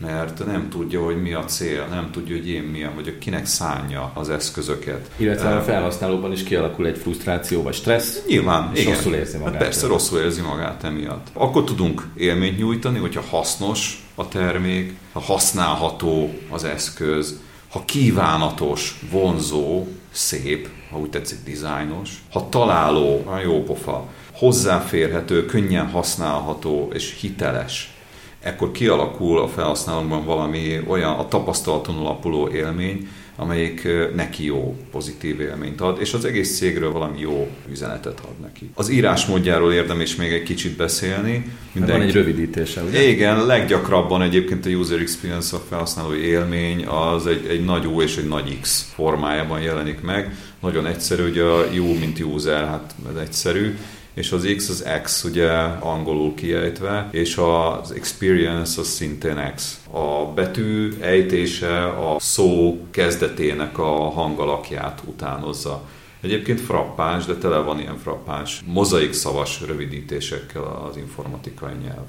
mert 0.00 0.46
nem 0.46 0.68
tudja, 0.68 1.04
hogy 1.04 1.22
mi 1.22 1.32
a 1.32 1.44
cél, 1.44 1.86
nem 1.90 2.10
tudja, 2.10 2.36
hogy 2.36 2.48
én 2.48 2.62
milyen 2.62 2.94
vagyok, 2.94 3.18
kinek 3.18 3.46
szánja 3.46 4.10
az 4.14 4.30
eszközöket. 4.30 5.10
Illetve 5.16 5.56
a 5.56 5.62
felhasználóban 5.62 6.32
is 6.32 6.42
kialakul 6.42 6.86
egy 6.86 6.98
frusztráció 6.98 7.62
vagy 7.62 7.74
stressz. 7.74 8.22
Nyilván, 8.26 8.70
és 8.74 8.80
igen. 8.80 8.94
rosszul 8.94 9.14
érzi 9.14 9.36
magát. 9.36 9.52
Hát 9.52 9.62
persze 9.62 9.86
rosszul 9.86 10.18
érzi 10.18 10.40
magát 10.40 10.84
emiatt. 10.84 11.26
Akkor 11.32 11.64
tudunk 11.64 12.08
élményt 12.16 12.58
nyújtani, 12.58 12.98
hogyha 12.98 13.20
hasznos 13.30 14.06
a 14.14 14.28
termék, 14.28 14.94
ha 15.12 15.20
használható 15.20 16.34
az 16.48 16.64
eszköz, 16.64 17.40
ha 17.70 17.84
kívánatos, 17.84 19.00
vonzó, 19.10 19.86
szép, 20.10 20.68
ha 20.90 20.98
úgy 20.98 21.10
tetszik, 21.10 21.38
dizájnos, 21.44 22.22
ha 22.32 22.48
találó, 22.48 23.22
ha 23.26 23.40
jó 23.40 23.62
pofa, 23.62 24.06
hozzáférhető, 24.32 25.44
könnyen 25.44 25.86
használható 25.86 26.90
és 26.92 27.16
hiteles 27.20 27.94
ekkor 28.40 28.70
kialakul 28.70 29.38
a 29.38 29.48
felhasználókban 29.48 30.24
valami 30.24 30.80
olyan 30.88 31.12
a 31.12 31.28
tapasztalaton 31.28 31.96
alapuló 31.96 32.48
élmény, 32.48 33.08
amelyik 33.40 33.88
neki 34.14 34.44
jó, 34.44 34.76
pozitív 34.90 35.40
élményt 35.40 35.80
ad, 35.80 36.00
és 36.00 36.12
az 36.12 36.24
egész 36.24 36.56
cégről 36.56 36.92
valami 36.92 37.20
jó 37.20 37.50
üzenetet 37.70 38.20
ad 38.20 38.40
neki. 38.42 38.70
Az 38.74 38.88
írásmódjáról 38.90 39.72
érdemes 39.72 40.16
még 40.16 40.32
egy 40.32 40.42
kicsit 40.42 40.76
beszélni. 40.76 41.50
Mindenki... 41.72 42.00
Van 42.00 42.08
egy 42.08 42.14
rövidítése, 42.14 42.82
ugye? 42.82 43.02
Igen, 43.02 43.46
leggyakrabban 43.46 44.22
egyébként 44.22 44.66
a 44.66 44.68
user 44.68 45.00
experience, 45.00 45.56
a 45.56 45.62
felhasználói 45.68 46.18
élmény 46.18 46.86
az 46.86 47.26
egy, 47.26 47.46
egy 47.46 47.64
nagy 47.64 47.86
U 47.86 48.02
és 48.02 48.16
egy 48.16 48.28
nagy 48.28 48.58
X 48.60 48.90
formájában 48.94 49.60
jelenik 49.60 50.00
meg. 50.00 50.36
Nagyon 50.60 50.86
egyszerű, 50.86 51.22
hogy 51.22 51.38
a 51.38 51.66
U, 51.78 51.98
mint 51.98 52.20
user, 52.20 52.66
hát 52.66 52.94
ez 53.10 53.20
egyszerű, 53.20 53.76
és 54.14 54.32
az 54.32 54.54
X 54.56 54.68
az 54.68 54.84
X 55.02 55.24
ugye 55.24 55.50
angolul 55.80 56.34
kiejtve, 56.34 57.08
és 57.10 57.36
az 57.36 57.90
experience 57.90 58.80
az 58.80 58.86
szintén 58.86 59.52
X. 59.54 59.80
A 59.90 60.32
betű 60.34 60.92
ejtése 61.00 61.84
a 61.84 62.16
szó 62.18 62.80
kezdetének 62.90 63.78
a 63.78 64.10
hangalakját 64.10 65.02
utánozza. 65.06 65.82
Egyébként 66.20 66.60
frappáns, 66.60 67.24
de 67.24 67.34
tele 67.34 67.58
van 67.58 67.80
ilyen 67.80 67.98
frappáns, 67.98 68.62
mozaik 68.66 69.12
szavas 69.12 69.60
rövidítésekkel 69.66 70.62
az 70.62 70.96
informatikai 70.96 71.72
nyelv. 71.82 72.06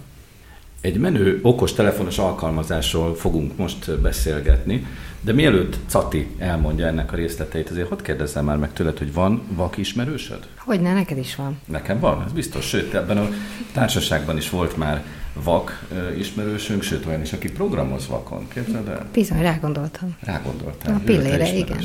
Egy 0.82 0.98
menő 0.98 1.40
okos 1.42 1.74
telefonos 1.74 2.18
alkalmazásról 2.18 3.16
fogunk 3.16 3.58
most 3.58 4.00
beszélgetni, 4.00 4.86
de 5.22 5.34
mielőtt 5.34 5.78
Cati 5.88 6.28
elmondja 6.38 6.88
ennek 6.88 7.12
a 7.12 7.16
részleteit, 7.16 7.70
azért 7.70 7.90
hadd 7.90 8.04
kérdezzem 8.04 8.46
már 8.46 8.58
meg 8.58 8.74
tőled, 8.74 8.98
hogy 8.98 9.14
van 9.14 9.42
vak 9.56 9.78
ismerősöd? 9.78 10.48
Hogyne, 10.58 10.94
neked 10.94 11.18
is 11.18 11.36
van. 11.36 11.60
Nekem 11.66 12.00
van, 12.00 12.24
ez 12.26 12.32
biztos. 12.32 12.68
Sőt, 12.68 12.94
ebben 12.94 13.18
a 13.18 13.28
társaságban 13.74 14.38
is 14.38 14.50
volt 14.50 14.78
már 14.78 15.04
vak 15.34 15.88
ismerősünk, 16.18 16.82
sőt 16.84 17.06
olyan 17.06 17.22
is, 17.22 17.34
aki 17.34 17.52
programoz 17.52 18.08
vakon. 18.08 18.48
Képzeld 18.54 18.88
el? 18.88 19.06
Bizony, 19.14 19.42
rágondoltam. 19.42 20.16
Rágondoltál. 20.26 20.96
A 20.96 21.00
pillére, 21.06 21.54
igen. 21.54 21.78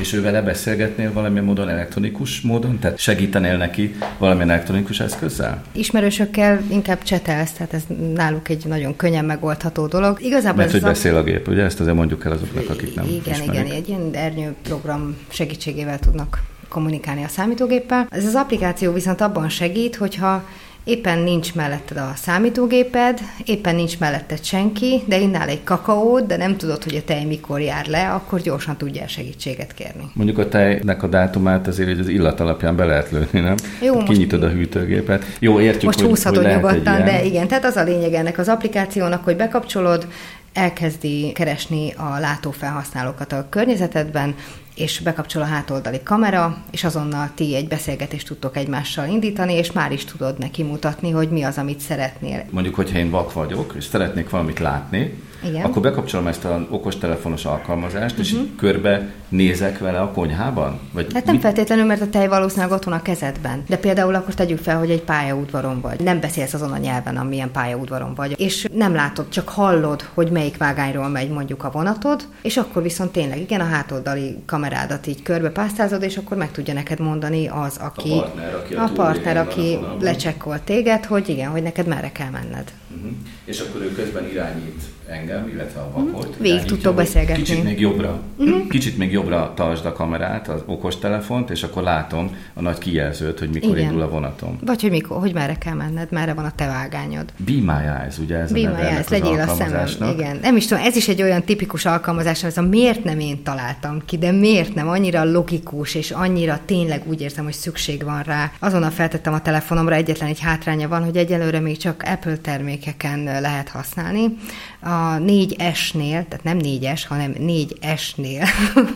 És 0.00 0.12
ő 0.12 0.22
vele 0.22 0.42
beszélgetnél 0.42 1.12
valamilyen 1.12 1.44
módon, 1.44 1.68
elektronikus 1.68 2.40
módon? 2.40 2.78
Tehát 2.78 2.98
segítenél 2.98 3.56
neki 3.56 3.94
valamilyen 4.18 4.50
elektronikus 4.50 5.00
eszközzel? 5.00 5.62
Ismerősökkel 5.72 6.62
inkább 6.70 7.02
csetelsz, 7.02 7.52
tehát 7.52 7.72
ez 7.72 7.82
náluk 8.14 8.48
egy 8.48 8.66
nagyon 8.66 8.96
könnyen 8.96 9.24
megoldható 9.24 9.86
dolog. 9.86 10.20
Igazából 10.22 10.58
Mert 10.58 10.70
hogy 10.72 10.80
beszél 10.80 11.16
a 11.16 11.22
gép, 11.22 11.48
ugye? 11.48 11.62
Ezt 11.62 11.80
azért 11.80 11.96
mondjuk 11.96 12.24
el 12.24 12.32
azoknak, 12.32 12.68
akik 12.70 12.94
nem 12.94 13.04
Igen, 13.04 13.34
ismerik. 13.34 13.52
igen, 13.52 13.76
egy 13.76 13.88
ilyen 13.88 14.10
ernyő 14.12 14.54
program 14.62 15.16
segítségével 15.28 15.98
tudnak 15.98 16.42
kommunikálni 16.68 17.24
a 17.24 17.28
számítógéppel. 17.28 18.06
Ez 18.10 18.26
az 18.26 18.34
applikáció 18.34 18.92
viszont 18.92 19.20
abban 19.20 19.48
segít, 19.48 19.96
hogyha 19.96 20.44
éppen 20.88 21.18
nincs 21.18 21.54
melletted 21.54 21.96
a 21.96 22.12
számítógéped, 22.16 23.20
éppen 23.44 23.74
nincs 23.74 23.98
melletted 23.98 24.44
senki, 24.44 25.02
de 25.06 25.18
innál 25.18 25.48
egy 25.48 25.64
kakaót, 25.64 26.26
de 26.26 26.36
nem 26.36 26.56
tudod, 26.56 26.84
hogy 26.84 26.96
a 26.96 27.02
tej 27.04 27.24
mikor 27.24 27.60
jár 27.60 27.86
le, 27.86 28.10
akkor 28.10 28.40
gyorsan 28.40 28.76
tudja 28.76 29.08
segítséget 29.08 29.74
kérni. 29.74 30.10
Mondjuk 30.12 30.38
a 30.38 30.48
tejnek 30.48 31.02
a 31.02 31.06
dátumát 31.06 31.66
azért 31.66 31.88
hogy 31.88 31.98
az 31.98 32.08
illat 32.08 32.40
alapján 32.40 32.76
be 32.76 32.84
lehet 32.84 33.10
lőni, 33.10 33.40
nem? 33.40 33.54
Jó, 33.80 33.94
most 33.94 34.06
Kinyitod 34.06 34.42
a 34.42 34.48
hűtőgépet. 34.48 35.24
Jó, 35.38 35.60
értjük, 35.60 35.84
most 35.84 36.00
hogy, 36.00 36.08
húzhatod 36.08 36.44
hogy 36.44 36.54
nyugodtan, 36.54 37.04
de 37.04 37.24
igen, 37.24 37.48
tehát 37.48 37.64
az 37.64 37.76
a 37.76 37.82
lényeg 37.82 38.12
ennek 38.12 38.38
az 38.38 38.48
applikációnak, 38.48 39.24
hogy 39.24 39.36
bekapcsolod, 39.36 40.06
elkezdi 40.52 41.32
keresni 41.32 41.92
a 41.96 42.18
látófelhasználókat 42.20 43.32
a 43.32 43.46
környezetedben, 43.50 44.34
és 44.78 45.00
bekapcsol 45.00 45.42
a 45.42 45.44
hátoldali 45.44 46.00
kamera, 46.02 46.56
és 46.70 46.84
azonnal 46.84 47.30
ti 47.34 47.56
egy 47.56 47.68
beszélgetést 47.68 48.26
tudtok 48.26 48.56
egymással 48.56 49.08
indítani, 49.08 49.54
és 49.54 49.72
már 49.72 49.92
is 49.92 50.04
tudod 50.04 50.38
neki 50.38 50.62
mutatni, 50.62 51.10
hogy 51.10 51.28
mi 51.28 51.42
az, 51.42 51.58
amit 51.58 51.80
szeretnél. 51.80 52.44
Mondjuk, 52.50 52.74
hogyha 52.74 52.98
én 52.98 53.10
vak 53.10 53.32
vagyok, 53.32 53.74
és 53.76 53.84
szeretnék 53.84 54.30
valamit 54.30 54.58
látni, 54.58 55.22
igen. 55.42 55.64
akkor 55.64 55.82
bekapcsolom 55.82 56.26
ezt 56.26 56.44
az 56.44 56.60
okostelefonos 56.70 57.44
alkalmazást, 57.44 58.18
uh-huh. 58.18 58.26
és 58.26 58.32
így 58.32 58.38
mhm. 58.38 58.56
körbe 58.56 59.12
nézek 59.28 59.78
vele 59.78 60.00
a 60.00 60.10
konyhában? 60.10 60.80
Vagy 60.92 61.12
hát 61.12 61.24
nem 61.24 61.34
mit? 61.34 61.42
feltétlenül, 61.42 61.84
mert 61.84 62.00
a 62.00 62.08
tej 62.08 62.28
valószínűleg 62.28 62.70
ott 62.70 62.84
van 62.84 62.94
a 62.94 63.02
kezedben. 63.02 63.64
De 63.68 63.76
például 63.76 64.14
akkor 64.14 64.34
tegyük 64.34 64.58
fel, 64.58 64.78
hogy 64.78 64.90
egy 64.90 65.02
pályaudvaron 65.02 65.80
vagy. 65.80 66.00
Nem 66.00 66.20
beszélsz 66.20 66.54
azon 66.54 66.72
a 66.72 66.76
nyelven, 66.76 67.16
amilyen 67.16 67.50
pályaudvaron 67.50 68.14
vagy. 68.14 68.40
És 68.40 68.66
nem 68.72 68.94
látod, 68.94 69.28
csak 69.28 69.48
hallod, 69.48 70.08
hogy 70.14 70.30
melyik 70.30 70.56
vágányról 70.56 71.08
megy 71.08 71.30
mondjuk 71.30 71.64
a 71.64 71.70
vonatod, 71.70 72.22
és 72.42 72.56
akkor 72.56 72.82
viszont 72.82 73.12
tényleg 73.12 73.40
igen, 73.40 73.60
a 73.60 73.64
hátoldali 73.64 74.36
kamerádat 74.46 75.06
így 75.06 75.22
körbe 75.22 75.50
pásztázod, 75.50 76.02
és 76.02 76.16
akkor 76.16 76.36
meg 76.36 76.50
tudja 76.50 76.74
neked 76.74 77.00
mondani 77.00 77.46
az, 77.46 77.76
aki 77.80 78.10
a 78.10 78.20
partner, 78.20 78.54
aki, 78.54 78.74
a, 78.74 78.82
a 78.82 78.90
partner, 78.94 79.36
aki 79.36 79.78
lecsekkolt 80.00 80.62
téged, 80.62 81.04
hogy 81.04 81.28
igen, 81.28 81.50
hogy 81.50 81.62
neked 81.62 81.86
merre 81.86 82.12
kell 82.12 82.30
menned. 82.30 82.72
Uh-huh. 82.96 83.10
És 83.44 83.60
akkor 83.60 83.82
ő 83.82 83.92
közben 83.92 84.30
irányít 84.30 84.82
engem, 85.10 85.48
illetve 85.52 85.80
a 85.80 85.90
vakot. 85.94 86.36
Mm, 86.38 86.42
végig 86.42 86.62
tudtok 86.62 86.94
beszélgetni. 86.94 87.42
Kicsit 87.42 87.64
még 87.64 87.80
jobbra, 87.80 88.20
mm-hmm. 88.42 88.68
kicsit 88.68 88.98
még 88.98 89.12
jobbra 89.12 89.52
tartsd 89.56 89.84
a 89.84 89.92
kamerát, 89.92 90.48
az 90.48 90.62
okostelefont, 90.66 91.50
és 91.50 91.62
akkor 91.62 91.82
látom 91.82 92.36
a 92.54 92.60
nagy 92.60 92.78
kijelzőt, 92.78 93.38
hogy 93.38 93.50
mikor 93.50 93.76
Igen. 93.76 93.88
indul 93.88 94.02
a 94.02 94.08
vonatom. 94.08 94.58
Vagy 94.64 94.80
hogy 94.80 94.90
mikor, 94.90 95.18
hogy 95.18 95.34
merre 95.34 95.54
kell 95.54 95.74
menned, 95.74 96.10
merre 96.10 96.34
van 96.34 96.44
a 96.44 96.52
te 96.56 96.66
vágányod. 96.66 97.32
Be 97.36 97.52
my 97.52 97.86
eyes, 98.00 98.18
ugye 98.18 98.36
ez 98.36 98.52
Be 98.52 98.58
a 98.58 98.62
neve 98.62 98.88
eyes, 98.88 99.08
legyél 99.08 99.40
a 99.40 99.54
szemem. 99.54 100.14
Igen. 100.14 100.38
Nem 100.42 100.56
is 100.56 100.66
tudom, 100.66 100.84
ez 100.84 100.96
is 100.96 101.08
egy 101.08 101.22
olyan 101.22 101.42
tipikus 101.42 101.84
alkalmazás, 101.84 102.44
ez 102.44 102.56
a 102.56 102.62
miért 102.62 103.04
nem 103.04 103.18
én 103.20 103.42
találtam 103.42 104.02
ki, 104.04 104.18
de 104.18 104.30
miért 104.30 104.74
nem 104.74 104.88
annyira 104.88 105.24
logikus, 105.24 105.94
és 105.94 106.10
annyira 106.10 106.60
tényleg 106.64 107.02
úgy 107.06 107.20
érzem, 107.20 107.44
hogy 107.44 107.52
szükség 107.52 108.04
van 108.04 108.22
rá. 108.22 108.52
Azonnal 108.58 108.90
feltettem 108.90 109.32
a 109.32 109.42
telefonomra, 109.42 109.94
egyetlen 109.94 110.28
egy 110.28 110.40
hátránya 110.40 110.88
van, 110.88 111.04
hogy 111.04 111.16
egyelőre 111.16 111.60
még 111.60 111.76
csak 111.76 112.02
Apple 112.06 112.36
termékeken 112.36 113.40
lehet 113.40 113.68
használni. 113.68 114.36
A 114.80 115.16
4S-nél, 115.18 116.28
tehát 116.28 116.42
nem 116.42 116.58
4S, 116.62 117.02
hanem 117.08 117.34
4S-nél 117.38 118.48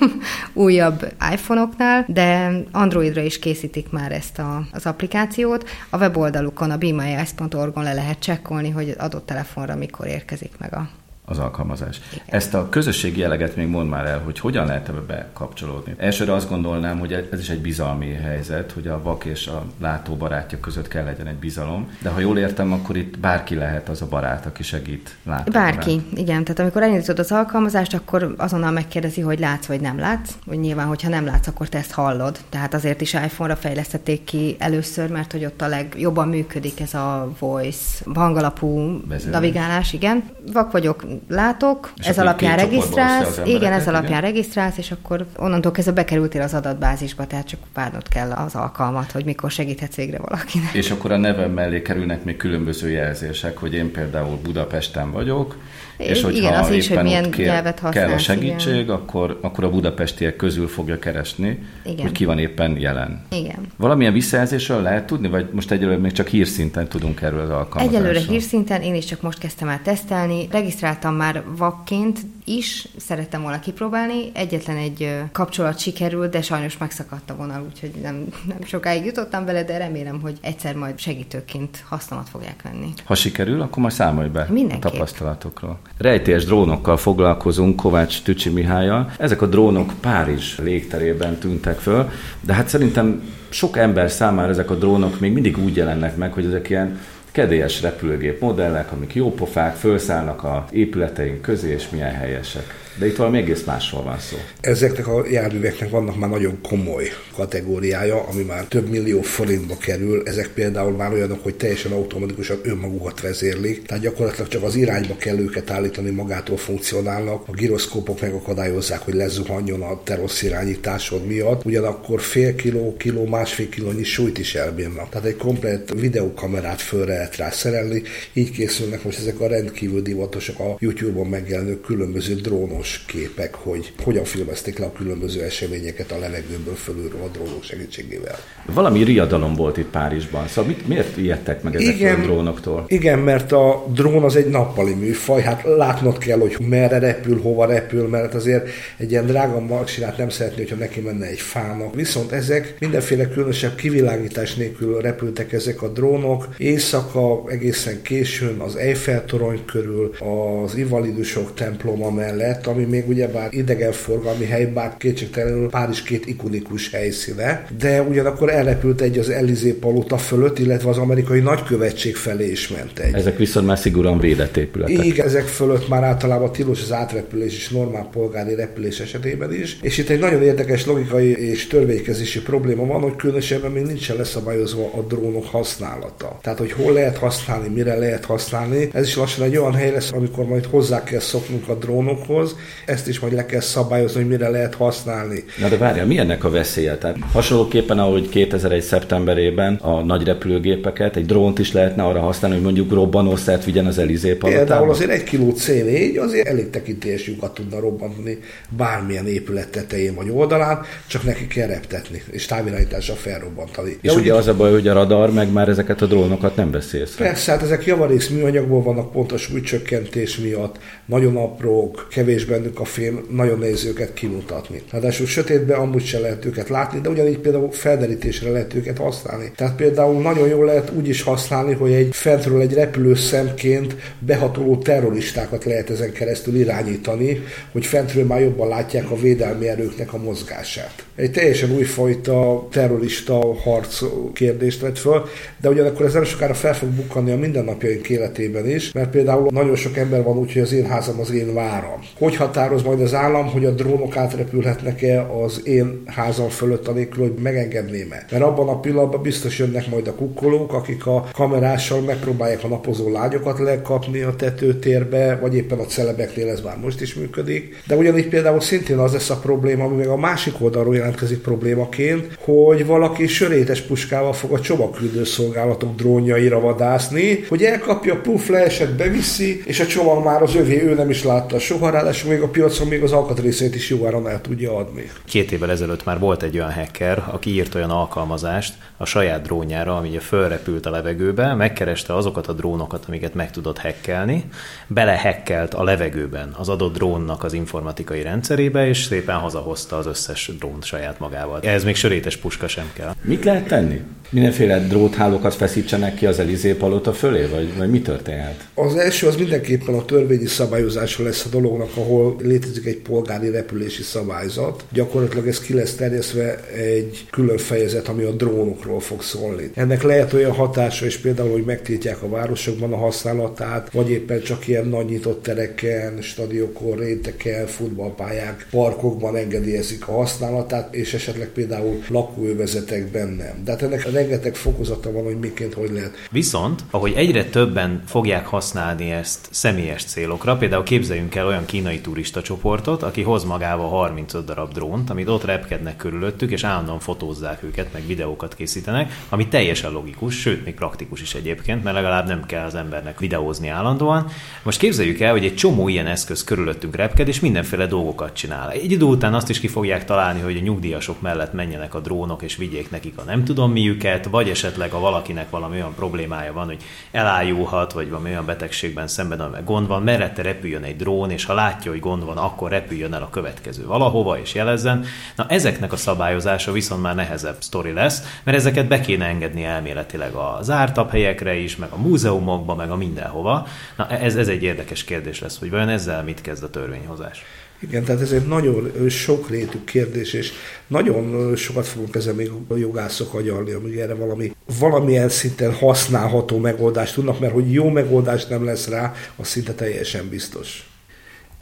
újabb 0.53 1.15
iPhone-oknál, 1.33 2.05
de 2.09 2.53
Androidra 2.71 3.21
is 3.21 3.39
készítik 3.39 3.91
már 3.91 4.13
ezt 4.13 4.39
a, 4.39 4.63
az 4.73 4.87
applikációt. 4.87 5.69
A 5.91 5.97
weboldalukon, 5.97 6.71
a 6.71 6.77
beamyes.org-on 6.77 7.83
le 7.83 7.93
lehet 7.93 8.19
csekkolni, 8.19 8.71
hogy 8.71 8.95
adott 8.99 9.27
telefonra 9.27 9.77
mikor 9.77 10.07
érkezik 10.07 10.53
meg 10.59 10.75
a 10.75 10.89
az 11.25 11.39
alkalmazás. 11.39 12.01
Igen. 12.13 12.25
Ezt 12.27 12.55
a 12.55 12.69
közösségi 12.69 13.21
jeleget 13.21 13.57
még 13.57 13.69
mond 13.69 13.89
már 13.89 14.07
el, 14.07 14.19
hogy 14.19 14.39
hogyan 14.39 14.67
lehet 14.67 14.89
ebbe 14.89 15.01
bekapcsolódni. 15.01 15.95
Elsőre 15.97 16.33
azt 16.33 16.49
gondolnám, 16.49 16.99
hogy 16.99 17.13
ez 17.33 17.41
is 17.41 17.49
egy 17.49 17.61
bizalmi 17.61 18.13
helyzet, 18.13 18.73
hogy 18.73 18.87
a 18.87 19.03
vak 19.03 19.25
és 19.25 19.47
a 19.47 19.65
látó 19.81 20.15
barátja 20.15 20.61
között 20.61 20.89
kell 20.89 21.05
legyen 21.05 21.27
egy 21.27 21.37
bizalom, 21.37 21.91
de 22.03 22.09
ha 22.09 22.21
jól 22.21 22.39
értem, 22.39 22.73
akkor 22.73 22.97
itt 22.97 23.19
bárki 23.19 23.55
lehet 23.55 23.89
az 23.89 24.03
a 24.03 24.07
barát, 24.07 24.47
aki 24.47 24.63
segít 24.63 25.17
látni. 25.25 25.53
Bárki, 25.53 25.95
barát. 25.97 26.19
igen. 26.19 26.45
Tehát 26.45 26.59
amikor 26.59 26.83
elindítod 26.83 27.19
az 27.19 27.33
alkalmazást, 27.33 27.95
akkor 27.95 28.35
azonnal 28.39 28.71
megkérdezi, 28.71 29.21
hogy 29.21 29.39
látsz 29.39 29.67
vagy 29.67 29.81
nem 29.81 29.99
látsz. 29.99 30.33
Hogy 30.47 30.59
nyilván, 30.59 30.87
hogyha 30.87 31.09
nem 31.09 31.25
látsz, 31.25 31.47
akkor 31.47 31.69
te 31.69 31.79
ezt 31.79 31.93
hallod. 31.93 32.39
Tehát 32.49 32.75
azért 32.75 33.01
is 33.01 33.13
iPhone-ra 33.13 33.57
fejlesztették 33.57 34.25
ki 34.25 34.57
először, 34.59 35.11
mert 35.11 35.33
hogy 35.33 35.45
ott 35.45 35.63
a 35.63 35.67
legjobban 35.67 36.29
működik 36.29 36.81
ez 36.81 36.95
a 36.95 37.33
voice 37.39 38.05
hangalapú 38.15 39.01
navigálás, 39.31 39.93
igen. 39.93 40.31
Vak 40.53 40.73
vagyok, 40.73 41.05
látok, 41.29 41.93
És 41.97 42.07
ez 42.07 42.19
alapján 42.19 42.57
regisztrálsz, 42.57 43.41
igen, 43.45 43.73
ez 43.73 43.89
alapján 43.89 44.11
igen? 44.11 44.21
regisztrálsz, 44.21 44.79
és 44.79 44.91
akkor 44.91 45.27
onnantól 45.37 45.73
kezdve 45.73 45.93
bekerültél 45.93 46.43
az 46.43 46.55
adatbázisba, 46.55 47.27
tehát 47.27 47.47
csak 47.47 47.61
várnod 47.75 48.09
kell 48.09 48.31
az 48.31 48.55
alkalmat, 48.55 49.11
hogy 49.13 49.25
mikor 49.25 49.51
segíthetsz 49.51 49.95
végre 49.95 50.19
valakinek. 50.19 50.73
És 50.73 50.91
akkor 50.91 51.13
a 51.13 51.17
nevem 51.17 51.51
mellé 51.51 51.83
kerülnek 51.83 52.25
még 52.25 52.37
különböző 52.37 52.91
jelzések, 52.91 53.59
hogy 53.59 53.75
én 53.75 53.93
például 53.93 54.39
Budapesten 54.43 55.13
vagyok, 55.13 55.57
és 55.97 56.19
Igen, 56.19 56.23
hogyha 56.23 56.55
az 56.55 56.71
is, 56.71 56.89
hogy 56.89 57.03
milyen 57.03 57.31
kér, 57.31 57.47
nyelvet 57.47 57.81
kell 57.81 57.91
a 57.91 58.01
használsz, 58.01 58.23
segítség, 58.23 58.75
igen. 58.75 58.95
akkor, 58.95 59.39
akkor 59.41 59.65
a 59.65 59.71
budapestiek 59.71 60.37
közül 60.37 60.69
fogja 60.69 60.99
keresni, 60.99 61.59
Igen. 61.85 62.03
hogy 62.03 62.13
ki 62.13 62.25
van 62.25 62.39
éppen 62.39 62.79
jelen. 62.79 63.27
Igen. 63.31 63.59
Valamilyen 63.77 64.13
visszajelzésről 64.13 64.83
lehet 64.83 65.07
tudni, 65.07 65.29
vagy 65.29 65.49
most 65.53 65.71
egyelőre 65.71 65.99
még 65.99 66.13
csak 66.13 66.29
hírszinten 66.29 66.89
tudunk 66.89 67.21
erről 67.21 67.41
az 67.41 67.51
alkalmazásról? 67.51 68.07
Egyelőre 68.07 68.33
hírszinten 68.33 68.83
én 68.83 68.95
is 68.95 69.05
csak 69.05 69.23
most 69.23 69.39
kezdtem 69.39 69.69
el 69.69 69.81
tesztelni. 69.83 70.49
Regisztráltam 70.51 71.15
már 71.15 71.43
vakként 71.57 72.19
is, 72.45 72.89
szerettem 72.97 73.43
volna 73.43 73.61
kipróbálni. 73.61 74.31
Egyetlen 74.35 74.77
egy 74.77 75.15
kapcsolat 75.33 75.79
sikerült, 75.79 76.31
de 76.31 76.43
sajnos 76.43 76.79
megszakadt 76.79 77.31
a 77.31 77.37
vonal, 77.37 77.65
úgyhogy 77.69 77.91
nem, 78.03 78.27
nem 78.49 78.59
sokáig 78.65 79.05
jutottam 79.05 79.45
vele, 79.45 79.65
de 79.65 79.79
remélem, 79.79 80.21
hogy 80.21 80.39
egyszer 80.41 80.75
majd 80.75 80.99
segítőként 80.99 81.85
hasznomat 81.89 82.29
fogják 82.29 82.63
venni. 82.63 82.89
Ha 83.05 83.15
sikerül, 83.15 83.61
akkor 83.61 83.83
majd 83.83 83.95
számolj 83.95 84.29
be 84.29 84.47
Mindenképp. 84.51 84.85
a 84.85 84.91
tapasztalatokról. 84.91 85.79
Rejtélyes 85.99 86.45
drónokkal 86.45 86.97
foglalkozunk 86.97 87.77
Kovács 87.77 88.23
Tücsi 88.23 88.51
Mihályal. 88.51 89.13
Ezek 89.19 89.43
a 89.43 89.47
drónok 89.47 89.93
Párizs 90.01 90.59
légterében 90.59 91.39
tűntek 91.39 91.79
föl, 91.79 92.11
de 92.41 92.55
hát 92.55 92.69
szerintem 92.69 93.23
sok 93.49 93.77
ember 93.77 94.11
számára 94.11 94.49
ezek 94.49 94.71
a 94.71 94.75
drónok 94.75 95.21
még 95.21 95.33
mindig 95.33 95.59
úgy 95.59 95.77
jelennek 95.77 96.17
meg, 96.17 96.33
hogy 96.33 96.45
ezek 96.45 96.71
ilyen 96.71 96.99
kedélyes 97.33 97.83
repülőgép 97.83 98.41
modellek, 98.41 98.93
amik 98.93 99.15
jópofák, 99.15 99.75
felszállnak 99.75 100.45
a 100.45 100.67
épületeink 100.71 101.43
közé, 101.43 101.73
és 101.73 101.89
milyen 101.91 102.15
helyesek. 102.15 102.82
De 102.99 103.07
itt 103.07 103.17
valami 103.17 103.39
egész 103.39 103.65
másról 103.65 104.03
van 104.03 104.19
szó. 104.19 104.37
Ezeknek 104.61 105.07
a 105.07 105.25
járműveknek 105.31 105.91
vannak 105.91 106.19
már 106.19 106.31
nagyon 106.31 106.59
komoly 106.63 107.09
kategóriája, 107.35 108.25
ami 108.29 108.43
már 108.43 108.65
több 108.65 108.89
millió 108.89 109.21
forintba 109.21 109.77
kerül. 109.77 110.23
Ezek 110.25 110.49
például 110.49 110.93
már 110.93 111.13
olyanok, 111.13 111.43
hogy 111.43 111.55
teljesen 111.55 111.93
automatikusan 111.93 112.59
önmagukat 112.63 113.21
vezérlik, 113.21 113.87
tehát 113.87 114.03
gyakorlatilag 114.03 114.49
csak 114.49 114.63
az 114.63 114.75
irányba 114.75 115.17
kell 115.17 115.39
őket 115.39 115.71
állítani, 115.71 116.11
magától 116.11 116.57
funkcionálnak. 116.57 117.49
A 117.49 117.53
gyroszkópok 117.57 118.21
megakadályozzák, 118.21 119.01
hogy 119.01 119.15
lezuhanjon 119.15 119.83
a 119.83 120.03
te 120.03 120.17
rossz 120.17 120.43
irányításod 120.43 121.27
miatt. 121.27 121.65
Ugyanakkor 121.65 122.21
fél 122.21 122.55
kiló, 122.55 122.97
kiló, 122.97 123.27
másfél 123.27 123.69
kilónyi 123.69 124.03
súlyt 124.05 124.39
is 124.39 124.55
elbírnak. 124.55 125.09
Tehát 125.09 125.27
egy 125.27 125.37
komplet 125.37 125.93
videókamerát 125.95 126.81
fölre 126.81 127.13
lehet 127.13 127.37
rá 127.37 127.51
szerelni. 127.51 128.03
Így 128.33 128.51
készülnek 128.51 129.05
most 129.05 129.19
ezek 129.19 129.41
a 129.41 129.47
rendkívül 129.47 130.03
divatosak 130.03 130.59
a 130.59 130.77
YouTube-on 130.79 131.27
megjelenő 131.27 131.81
különböző 131.81 132.35
drónos 132.35 132.82
képek, 133.07 133.55
hogy 133.55 133.93
hogyan 134.03 134.25
filmezték 134.25 134.79
le 134.79 134.87
a 134.87 134.93
különböző 134.93 135.43
eseményeket 135.43 136.13
a 136.13 136.19
levegőből 136.19 136.75
fölülről 136.75 137.21
a 137.23 137.29
drónok 137.29 137.63
segítségével. 137.63 138.39
Valami 138.67 139.05
riadalom 139.05 139.55
volt 139.55 139.77
itt 139.77 139.91
Párizsban. 139.91 140.49
Szóval 140.49 140.65
mit, 140.71 140.89
miért 140.89 141.17
ijedtek 141.17 141.63
meg 141.63 141.75
ezektől 141.75 141.95
Igen. 141.95 142.21
a 142.21 142.23
drónoktól? 142.23 142.85
Igen, 142.89 143.19
mert 143.19 143.53
a 143.53 143.87
drón 143.95 144.23
az 144.23 144.37
egy 144.37 144.49
nappali 144.49 144.95
műfaj, 144.95 145.43
hát 145.43 145.63
látnod 145.77 146.19
kell, 146.19 146.39
hogy 146.39 146.57
merre 146.69 146.99
repül, 146.99 147.41
hova 147.41 147.67
repül, 147.67 148.09
mert 148.09 148.35
azért 148.35 148.69
egy 148.97 149.11
ilyen 149.11 149.27
drága 149.27 149.61
maksinát 149.61 150.17
nem 150.17 150.29
szeretné, 150.29 150.63
hogyha 150.63 150.77
neki 150.77 151.01
menne 151.01 151.27
egy 151.27 151.41
fának. 151.41 151.95
Viszont 151.95 152.33
ezek 152.33 152.75
mindenféle 152.79 153.29
különösebb 153.29 153.75
kivilágítás 153.75 154.55
nélkül 154.55 155.01
repültek 155.01 155.53
ezek 155.53 155.83
a 155.83 155.89
drónok. 155.89 156.49
Éjszaka 156.59 157.43
egészen 157.47 158.03
későn 158.03 158.59
az 158.59 158.77
Eiffel 158.77 159.25
torony 159.25 159.65
körül, 159.65 160.15
az 160.19 160.77
invalidusok 160.77 161.55
temploma 161.55 162.11
mellett, 162.11 162.67
ami 162.73 162.85
még 162.85 163.09
ugyebár 163.09 163.49
idegenforgalmi 163.51 164.45
hely, 164.45 164.67
bár 164.67 164.97
kétségtelenül 164.97 165.69
Párizs 165.69 166.03
két 166.03 166.27
ikonikus 166.27 166.91
helyszíne, 166.91 167.67
de 167.79 168.03
ugyanakkor 168.03 168.51
elrepült 168.51 169.01
egy 169.01 169.19
az 169.19 169.29
Elizé 169.29 169.73
palota 169.73 170.19
fölött, 170.19 170.59
illetve 170.59 170.89
az 170.89 170.99
amerikai 170.99 171.41
nagykövetség 171.41 172.17
felé 172.17 172.51
is 172.51 172.69
ment 172.69 172.99
egy. 172.99 173.15
Ezek 173.15 173.39
viszont 173.39 173.67
már 173.67 173.79
szigorúan 173.79 174.19
védett 174.19 174.57
épületek. 174.57 175.05
Igen, 175.05 175.27
ezek 175.27 175.45
fölött 175.45 175.89
már 175.89 176.03
általában 176.03 176.53
tilos 176.53 176.83
az 176.83 176.93
átrepülés 176.93 177.57
és 177.57 177.69
normál 177.69 178.09
polgári 178.13 178.55
repülés 178.55 179.01
esetében 179.01 179.55
is. 179.55 179.79
És 179.83 179.99
itt 179.99 180.09
egy 180.09 180.19
nagyon 180.19 180.43
érdekes 180.43 180.87
logikai 180.87 181.49
és 181.49 181.67
törvénykezési 181.67 182.43
probléma 182.43 182.87
van, 182.87 183.01
hogy 183.01 183.17
különösebben 183.17 183.71
még 183.71 183.85
nincsen 183.85 184.17
leszabályozva 184.17 184.91
a 184.97 185.01
drónok 185.01 185.47
használata. 185.47 186.39
Tehát, 186.43 186.59
hogy 186.59 186.73
hol 186.73 186.93
lehet 186.93 187.17
használni, 187.17 187.69
mire 187.69 187.95
lehet 187.95 188.25
használni. 188.25 188.89
Ez 188.93 189.07
is 189.07 189.17
lassan 189.17 189.45
egy 189.45 189.57
olyan 189.57 189.75
hely 189.75 189.91
lesz, 189.91 190.13
amikor 190.13 190.45
majd 190.45 190.65
hozzá 190.65 191.05
kell 191.05 191.21
szoknunk 191.21 191.69
a 191.69 191.75
drónokhoz, 191.75 192.57
ezt 192.87 193.09
is 193.09 193.19
majd 193.19 193.33
le 193.33 193.47
kell 193.47 193.61
szabályozni, 193.61 194.21
hogy 194.21 194.31
mire 194.31 194.49
lehet 194.49 194.75
használni. 194.75 195.45
Na 195.61 195.69
de 195.69 195.77
várjál, 195.77 196.07
mi 196.07 196.19
ennek 196.19 196.45
a 196.45 196.51
veszélye? 196.51 196.97
Tehát 196.97 197.17
hasonlóképpen, 197.33 197.99
ahogy 197.99 198.29
2001. 198.29 198.83
szeptemberében 198.83 199.75
a 199.75 200.01
nagy 200.05 200.25
repülőgépeket, 200.25 201.17
egy 201.17 201.27
drónt 201.27 201.59
is 201.59 201.73
lehetne 201.73 202.03
arra 202.03 202.21
használni, 202.21 202.57
hogy 202.57 202.65
mondjuk 202.65 202.93
robbanószert 202.93 203.65
vigyen 203.65 203.87
az 203.87 203.99
Elizé 203.99 204.33
Például 204.33 204.67
palotába? 204.67 204.91
azért 204.91 205.11
egy 205.11 205.25
kiló 205.25 205.55
C4 205.59 206.21
azért 206.21 206.47
elég 206.47 206.71
tekintélyes 206.71 207.27
lyukat 207.27 207.55
tudna 207.55 207.81
robbantani 207.81 208.39
bármilyen 208.77 209.27
épület 209.27 209.69
tetején 209.69 210.15
vagy 210.15 210.31
oldalán, 210.31 210.81
csak 211.07 211.23
neki 211.23 211.47
kell 211.47 211.67
reptetni, 211.67 212.23
és 212.31 212.47
távirányítással 212.47 213.17
felrobbantani. 213.17 213.99
És 214.01 214.13
De 214.13 214.19
ugye 214.21 214.35
az 214.35 214.49
a 214.49 214.55
baj, 214.55 214.73
hogy 214.73 214.89
a 214.89 214.93
radar 214.93 215.33
meg 215.33 215.53
már 215.53 215.69
ezeket 215.69 216.03
a 216.03 216.07
drónokat 216.07 216.57
nem 216.57 216.71
veszi 216.71 216.99
észre. 216.99 217.25
Persze, 217.25 217.53
hát 217.53 217.63
ezek 217.63 217.85
javarész 217.85 218.29
műanyagból 218.29 218.83
vannak 218.83 219.13
pont 219.13 219.33
a 219.33 219.37
súlycsökkentés 219.37 220.37
miatt, 220.37 220.79
nagyon 221.07 221.37
aprók, 221.37 222.07
kevés 222.11 222.45
bennük 222.53 222.81
a 222.81 222.85
fém, 222.85 223.27
nagyon 223.31 223.59
nehéz 223.59 223.85
őket 223.85 224.13
kimutatni. 224.13 224.83
Ráadásul 224.91 225.27
sötétben 225.27 225.79
amúgy 225.79 226.05
se 226.05 226.19
lehet 226.19 226.45
őket 226.45 226.69
látni, 226.69 227.01
de 227.01 227.09
ugyanígy 227.09 227.39
például 227.39 227.73
felderítésre 227.73 228.51
lehet 228.51 228.75
őket 228.75 228.99
használni. 228.99 229.53
Tehát 229.57 229.77
például 229.77 230.23
nagyon 230.23 230.49
jól 230.49 230.65
lehet 230.65 230.93
úgy 230.97 231.09
is 231.09 231.23
használni, 231.23 231.73
hogy 231.73 231.93
egy 231.93 232.09
fentről 232.15 232.61
egy 232.61 232.75
repülő 232.75 233.15
szemként 233.15 233.97
behatoló 234.19 234.77
terroristákat 234.77 235.65
lehet 235.65 235.91
ezen 235.91 236.13
keresztül 236.13 236.55
irányítani, 236.55 237.43
hogy 237.73 237.87
fentről 237.87 238.25
már 238.25 238.41
jobban 238.41 238.69
látják 238.69 239.11
a 239.11 239.17
védelmi 239.17 239.69
erőknek 239.69 240.13
a 240.13 240.19
mozgását. 240.19 241.05
Egy 241.17 241.31
teljesen 241.31 241.71
újfajta 241.71 242.69
terrorista 242.71 243.55
harc 243.55 244.03
kérdést 244.33 244.81
vett 244.81 244.99
föl, 244.99 245.25
de 245.61 245.69
ugyanakkor 245.69 246.07
ez 246.07 246.13
nem 246.13 246.25
sokára 246.25 246.55
fel 246.55 246.75
fog 246.75 246.89
bukkanni 246.89 247.31
a 247.31 247.37
mindennapjaink 247.37 248.09
életében 248.09 248.69
is, 248.69 248.93
mert 248.93 249.11
például 249.11 249.49
nagyon 249.51 249.77
sok 249.77 249.97
ember 249.97 250.23
van 250.23 250.37
úgy, 250.37 250.53
hogy 250.53 250.63
az 250.63 250.73
én 250.73 250.87
házam 250.87 251.21
az 251.21 251.31
én 251.31 251.55
váram. 251.55 252.01
Hogy 252.19 252.37
határoz 252.43 252.83
majd 252.83 253.01
az 253.01 253.15
állam, 253.15 253.47
hogy 253.47 253.65
a 253.65 253.71
drónok 253.71 254.17
átrepülhetnek-e 254.17 255.27
az 255.45 255.61
én 255.65 256.03
házam 256.07 256.49
fölött, 256.49 256.89
anélkül, 256.89 257.23
hogy 257.23 257.43
megengedném-e? 257.43 258.27
Mert 258.31 258.43
abban 258.43 258.69
a 258.69 258.81
pillanatban 258.81 259.23
biztos 259.23 259.59
jönnek 259.59 259.91
majd 259.91 260.07
a 260.09 260.15
kukkolók, 260.15 260.73
akik 260.73 261.07
a 261.07 261.29
kamerással 261.33 262.01
megpróbálják 262.01 262.65
a 262.65 262.69
napozó 262.69 263.11
lágyokat 263.11 263.59
lekapni 263.59 264.21
a 264.21 264.37
tetőtérbe, 264.37 265.39
vagy 265.41 265.55
éppen 265.55 265.79
a 265.79 265.85
celebeknél 265.85 266.49
ez 266.49 266.61
már 266.61 266.77
most 266.83 267.01
is 267.01 267.15
működik. 267.15 267.83
De 267.87 267.97
ugyanígy 267.97 268.29
például 268.29 268.61
szintén 268.61 268.99
az 268.99 269.13
lesz 269.13 269.31
a 269.31 269.37
probléma, 269.37 269.85
ami 269.85 269.97
meg 269.97 270.07
a 270.07 270.17
másik 270.17 270.55
oldalról 270.61 270.97
jelentkezik 270.97 271.39
problémaként, 271.39 272.39
hogy 272.39 272.87
valaki 272.87 273.27
sörétes 273.27 273.81
puskával 273.81 274.33
fog 274.33 274.53
a 274.53 274.61
csomagküldő 274.61 275.25
szolgálatok 275.25 275.95
drónjaira 275.95 276.61
vadászni, 276.61 277.45
hogy 277.49 277.63
elkapja, 277.63 278.21
puf, 278.21 278.49
leesett, 278.49 278.97
beviszi, 278.97 279.63
és 279.65 279.81
a 279.81 279.87
csomag 279.87 280.25
már 280.25 280.43
az 280.43 280.55
övé, 280.55 280.83
ő 280.83 280.95
nem 280.95 281.11
is 281.11 281.25
látta 281.25 281.59
soha, 281.59 281.91
ráadásul 281.91 282.32
még 282.33 282.43
a 282.43 282.49
piacon 282.49 282.87
még 282.87 283.03
az 283.03 283.13
alkatrészét 283.13 283.75
is 283.75 283.91
jóáron 283.91 284.29
el 284.29 284.41
tudja 284.41 284.77
adni. 284.77 285.11
Két 285.25 285.53
évvel 285.53 285.71
ezelőtt 285.71 286.05
már 286.05 286.19
volt 286.19 286.43
egy 286.43 286.57
olyan 286.57 286.73
hacker, 286.73 287.25
aki 287.31 287.51
írt 287.51 287.75
olyan 287.75 287.91
alkalmazást 287.91 288.75
a 288.97 289.05
saját 289.05 289.43
drónjára, 289.43 289.97
ami 289.97 290.09
ugye 290.09 290.21
fölrepült 290.21 290.87
a 290.87 290.91
levegőbe, 290.91 291.55
megkereste 291.55 292.17
azokat 292.17 292.47
a 292.47 292.53
drónokat, 292.53 293.05
amiket 293.09 293.35
meg 293.35 293.51
tudott 293.51 293.79
hackelni, 293.79 294.45
belehekkelt 294.87 295.75
a 295.75 295.85
levegőben 295.85 296.55
az 296.59 296.69
adott 296.69 296.95
drónnak 296.95 297.45
az 297.45 297.53
informatikai 297.53 298.23
rendszerébe, 298.23 298.89
és 298.89 299.03
szépen 299.03 299.37
hazahozta 299.37 299.97
az 299.97 300.07
összes 300.07 300.51
drónt 300.59 300.85
saját 300.85 301.19
magával. 301.19 301.61
Ez 301.61 301.85
még 301.85 301.97
sörétes 301.97 302.37
puska 302.37 302.69
sem 302.69 302.91
kell. 302.93 303.15
Mit 303.23 303.45
lehet 303.45 303.67
tenni? 303.67 304.01
Mindenféle 304.33 304.79
dróthálókat 304.79 305.55
feszítsenek 305.55 306.15
ki 306.15 306.27
az 306.27 306.39
Elizé 306.39 306.73
palota 306.73 307.13
fölé, 307.13 307.47
vagy, 307.47 307.77
vagy 307.77 307.91
mi 307.91 308.01
történhet? 308.01 308.65
Az 308.75 308.97
első 308.97 309.27
az 309.27 309.37
mindenképpen 309.37 309.95
a 309.95 310.05
törvényi 310.05 310.47
szabályozása 310.47 311.23
lesz 311.23 311.45
a 311.45 311.49
dolognak, 311.49 311.91
ahol 311.97 312.12
ahol 312.13 312.37
létezik 312.43 312.87
egy 312.87 312.99
polgári 312.99 313.51
repülési 313.51 314.03
szabályzat, 314.03 314.85
gyakorlatilag 314.93 315.47
ez 315.47 315.61
ki 315.61 315.75
lesz 315.75 315.95
terjesztve 315.95 316.65
egy 316.71 317.27
külön 317.31 317.59
fejezet, 317.59 318.09
ami 318.09 318.23
a 318.23 318.31
drónokról 318.31 319.01
fog 319.01 319.23
szólni. 319.23 319.71
Ennek 319.75 320.03
lehet 320.03 320.33
olyan 320.33 320.53
hatása 320.53 321.07
is 321.07 321.17
például, 321.17 321.51
hogy 321.51 321.65
megtiltják 321.65 322.23
a 322.23 322.29
városokban 322.29 322.93
a 322.93 322.97
használatát, 322.97 323.93
vagy 323.93 324.11
éppen 324.11 324.43
csak 324.43 324.69
ilyen 324.69 324.87
nagy 324.87 325.07
nyitott 325.07 325.43
tereken, 325.43 326.23
stadiokon, 326.23 326.97
réteken, 326.97 327.67
futballpályák, 327.67 328.67
parkokban 328.71 329.37
engedélyezik 329.37 330.09
a 330.09 330.13
használatát, 330.13 330.95
és 330.95 331.15
esetleg 331.15 331.49
például 331.49 332.03
lakóövezetekben 332.09 333.29
nem. 333.29 333.65
De 333.65 333.71
hát 333.71 333.83
ennek 333.83 334.11
rengeteg 334.11 334.55
fokozata 334.55 335.13
van, 335.13 335.25
hogy 335.25 335.39
miként 335.39 335.75
hogy 335.75 335.91
lehet. 335.93 336.15
Viszont, 336.31 336.81
ahogy 336.91 337.13
egyre 337.17 337.45
többen 337.45 338.03
fogják 338.07 338.47
használni 338.47 339.11
ezt 339.11 339.39
személyes 339.51 340.05
célokra, 340.05 340.57
például 340.57 340.83
képzeljünk 340.83 341.35
el 341.35 341.47
olyan 341.47 341.65
kínai 341.65 342.01
turista 342.03 342.43
csoportot, 342.43 343.03
aki 343.03 343.23
hoz 343.23 343.45
magával 343.45 343.89
35 343.89 344.45
darab 344.45 344.73
drónt, 344.73 345.11
amit 345.11 345.29
ott 345.29 345.45
repkednek 345.45 345.97
körülöttük, 345.97 346.51
és 346.51 346.65
állandóan 346.65 346.99
fotózzák 346.99 347.63
őket, 347.63 347.93
meg 347.93 348.07
videókat 348.07 348.55
készítenek, 348.55 349.13
ami 349.29 349.49
teljesen 349.49 349.93
logikus, 349.93 350.41
sőt, 350.41 350.65
még 350.65 350.75
praktikus 350.75 351.21
is 351.21 351.35
egyébként, 351.35 351.83
mert 351.83 351.97
legalább 351.97 352.27
nem 352.27 352.45
kell 352.47 352.65
az 352.65 352.75
embernek 352.75 353.19
videózni 353.19 353.69
állandóan. 353.69 354.27
Most 354.63 354.79
képzeljük 354.79 355.21
el, 355.21 355.31
hogy 355.31 355.45
egy 355.45 355.55
csomó 355.55 355.89
ilyen 355.89 356.07
eszköz 356.07 356.45
körülöttünk 356.45 356.97
repked, 356.97 357.29
és 357.29 357.41
mindenféle 357.41 357.87
dolgokat 357.87 358.33
csinál. 358.33 358.71
Egy 358.71 358.91
idő 358.91 359.05
után 359.05 359.35
azt 359.35 359.49
is 359.49 359.61
ki 359.61 359.69
fogják 359.69 360.05
találni, 360.05 360.41
hogy 360.41 360.57
a 360.57 360.61
nyugdíjasok 360.61 361.21
mellett 361.21 361.53
menjenek 361.53 361.95
a 361.95 362.01
drónok, 362.01 362.43
és 362.43 362.57
vigyék 362.57 362.91
nekik 362.91 363.19
a 363.19 363.23
nem 363.23 363.45
tudom 363.45 363.73
miüket, 363.73 364.27
vagy 364.27 364.49
esetleg 364.49 364.91
ha 364.91 364.99
valakinek 364.99 365.51
valami 365.51 365.77
olyan 365.77 365.95
problémája 365.95 366.53
van, 366.53 366.67
hogy 366.67 366.83
elájulhat, 367.11 367.93
vagy 367.93 368.11
valami 368.11 368.31
olyan 368.31 368.47
betegségben 368.47 369.07
szemben, 369.07 369.41
ami 369.41 369.57
gond 369.65 369.87
van, 369.87 370.03
merette 370.03 370.43
repüljön 370.43 370.83
egy 370.83 370.97
drón, 370.97 371.31
és 371.31 371.45
ha 371.45 371.55
látja, 371.55 371.91
hogy 371.93 372.01
gond 372.01 372.25
van, 372.25 372.37
akkor 372.37 372.71
repüljön 372.71 373.15
el 373.15 373.23
a 373.23 373.31
következő 373.31 373.87
valahova, 373.87 374.39
és 374.39 374.55
jelezzen. 374.55 375.05
Na 375.37 375.47
ezeknek 375.49 375.93
a 375.93 375.97
szabályozása 375.97 376.73
viszont 376.73 377.03
már 377.03 377.15
nehezebb 377.15 377.57
sztori 377.59 377.93
lesz, 377.93 378.23
mert 378.45 378.57
ezeket 378.57 378.89
be 378.89 379.01
kéne 379.01 379.25
engedni 379.25 379.65
elméletileg 379.65 380.35
a 380.35 380.59
zártabb 380.63 381.11
helyekre 381.11 381.55
is, 381.55 381.77
meg 381.77 381.91
a 381.91 381.97
múzeumokba, 381.97 382.75
meg 382.75 382.91
a 382.91 382.97
mindenhova. 382.97 383.67
Na 383.97 384.09
ez, 384.09 384.37
ez 384.37 384.49
egy 384.49 384.63
érdekes 384.63 385.05
kérdés 385.05 385.41
lesz, 385.41 385.59
hogy 385.59 385.71
vajon 385.71 385.89
ezzel 385.89 386.23
mit 386.23 386.41
kezd 386.41 386.63
a 386.63 386.71
törvényhozás. 386.71 387.45
Igen, 387.83 388.05
tehát 388.05 388.21
ez 388.21 388.33
egy 388.33 388.47
nagyon 388.47 389.09
sokrétű 389.09 389.79
kérdés, 389.85 390.33
és 390.33 390.53
nagyon 390.87 391.57
sokat 391.57 391.87
fogunk 391.87 392.15
ezzel 392.15 392.35
még 392.35 392.51
a 392.69 392.77
jogászok 392.77 393.35
agyalni, 393.35 393.73
amíg 393.73 393.99
erre 393.99 394.15
valami, 394.15 394.53
valamilyen 394.79 395.29
szinten 395.29 395.75
használható 395.75 396.59
megoldást 396.59 397.15
tudnak, 397.15 397.41
mert 397.41 397.53
hogy 397.53 397.73
jó 397.73 397.89
megoldás 397.89 398.47
nem 398.47 398.65
lesz 398.65 398.89
rá, 398.89 399.15
az 399.37 399.49
szinte 399.49 399.73
teljesen 399.73 400.29
biztos. 400.29 400.92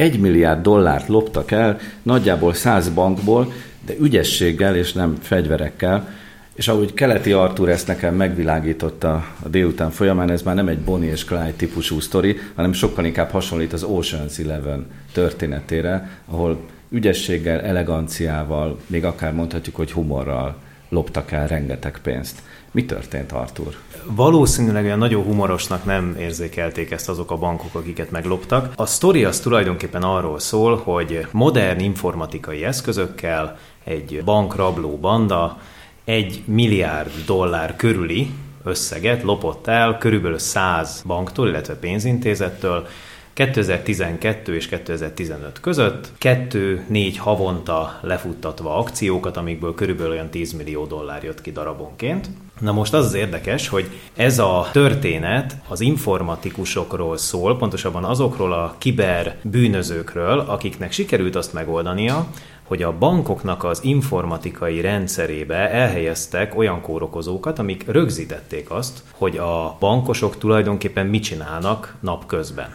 Egy 0.00 0.20
milliárd 0.20 0.62
dollárt 0.62 1.08
loptak 1.08 1.50
el, 1.50 1.78
nagyjából 2.02 2.54
száz 2.54 2.88
bankból, 2.88 3.52
de 3.86 3.94
ügyességgel 4.00 4.76
és 4.76 4.92
nem 4.92 5.16
fegyverekkel, 5.20 6.08
és 6.54 6.68
ahogy 6.68 6.94
Keleti 6.94 7.32
Artur 7.32 7.68
ezt 7.68 7.86
nekem 7.86 8.14
megvilágította 8.14 9.24
a 9.42 9.48
délután 9.48 9.90
folyamán, 9.90 10.30
ez 10.30 10.42
már 10.42 10.54
nem 10.54 10.68
egy 10.68 10.78
Bonnie 10.78 11.10
és 11.10 11.24
Clyde 11.24 11.52
típusú 11.56 12.00
sztori, 12.00 12.38
hanem 12.54 12.72
sokkal 12.72 13.04
inkább 13.04 13.30
hasonlít 13.30 13.72
az 13.72 13.86
Ocean's 13.88 14.44
Eleven 14.44 14.86
történetére, 15.12 16.10
ahol 16.26 16.60
ügyességgel, 16.90 17.60
eleganciával, 17.60 18.78
még 18.86 19.04
akár 19.04 19.32
mondhatjuk, 19.32 19.76
hogy 19.76 19.92
humorral 19.92 20.56
loptak 20.88 21.32
el 21.32 21.46
rengeteg 21.46 21.98
pénzt. 22.02 22.42
Mi 22.72 22.84
történt, 22.84 23.32
Artur? 23.32 23.76
Valószínűleg 24.04 24.84
olyan 24.84 24.98
nagyon 24.98 25.22
humorosnak 25.22 25.84
nem 25.84 26.16
érzékelték 26.18 26.90
ezt 26.90 27.08
azok 27.08 27.30
a 27.30 27.36
bankok, 27.36 27.74
akiket 27.74 28.10
megloptak. 28.10 28.72
A 28.76 28.86
sztori 28.86 29.24
az 29.24 29.40
tulajdonképpen 29.40 30.02
arról 30.02 30.38
szól, 30.38 30.76
hogy 30.76 31.26
modern 31.30 31.80
informatikai 31.80 32.64
eszközökkel 32.64 33.58
egy 33.84 34.22
bankrabló 34.24 34.96
banda 34.96 35.58
egy 36.04 36.42
milliárd 36.46 37.10
dollár 37.26 37.76
körüli 37.76 38.30
összeget 38.64 39.22
lopott 39.22 39.66
el 39.66 39.98
körülbelül 39.98 40.38
100 40.38 41.02
banktól, 41.06 41.48
illetve 41.48 41.74
pénzintézettől, 41.74 42.86
2012 43.40 44.54
és 44.54 44.68
2015 44.68 45.60
között, 45.60 46.12
2-4 46.20 47.14
havonta 47.18 47.98
lefuttatva 48.02 48.76
akciókat, 48.76 49.36
amikből 49.36 49.74
körülbelül 49.74 50.12
olyan 50.12 50.30
10 50.30 50.52
millió 50.52 50.86
dollár 50.86 51.22
jött 51.22 51.40
ki 51.40 51.52
darabonként. 51.52 52.30
Na 52.60 52.72
most 52.72 52.94
az 52.94 53.04
az 53.04 53.14
érdekes, 53.14 53.68
hogy 53.68 54.00
ez 54.16 54.38
a 54.38 54.68
történet 54.72 55.56
az 55.68 55.80
informatikusokról 55.80 57.16
szól, 57.16 57.56
pontosabban 57.56 58.04
azokról 58.04 58.52
a 58.52 58.74
kiber 58.78 59.36
bűnözőkről, 59.42 60.38
akiknek 60.38 60.92
sikerült 60.92 61.36
azt 61.36 61.52
megoldania, 61.52 62.26
hogy 62.64 62.82
a 62.82 62.98
bankoknak 62.98 63.64
az 63.64 63.84
informatikai 63.84 64.80
rendszerébe 64.80 65.70
elhelyeztek 65.70 66.56
olyan 66.56 66.80
kórokozókat, 66.80 67.58
amik 67.58 67.84
rögzítették 67.86 68.70
azt, 68.70 69.02
hogy 69.12 69.36
a 69.36 69.76
bankosok 69.78 70.38
tulajdonképpen 70.38 71.06
mit 71.06 71.22
csinálnak 71.22 71.96
napközben. 72.00 72.74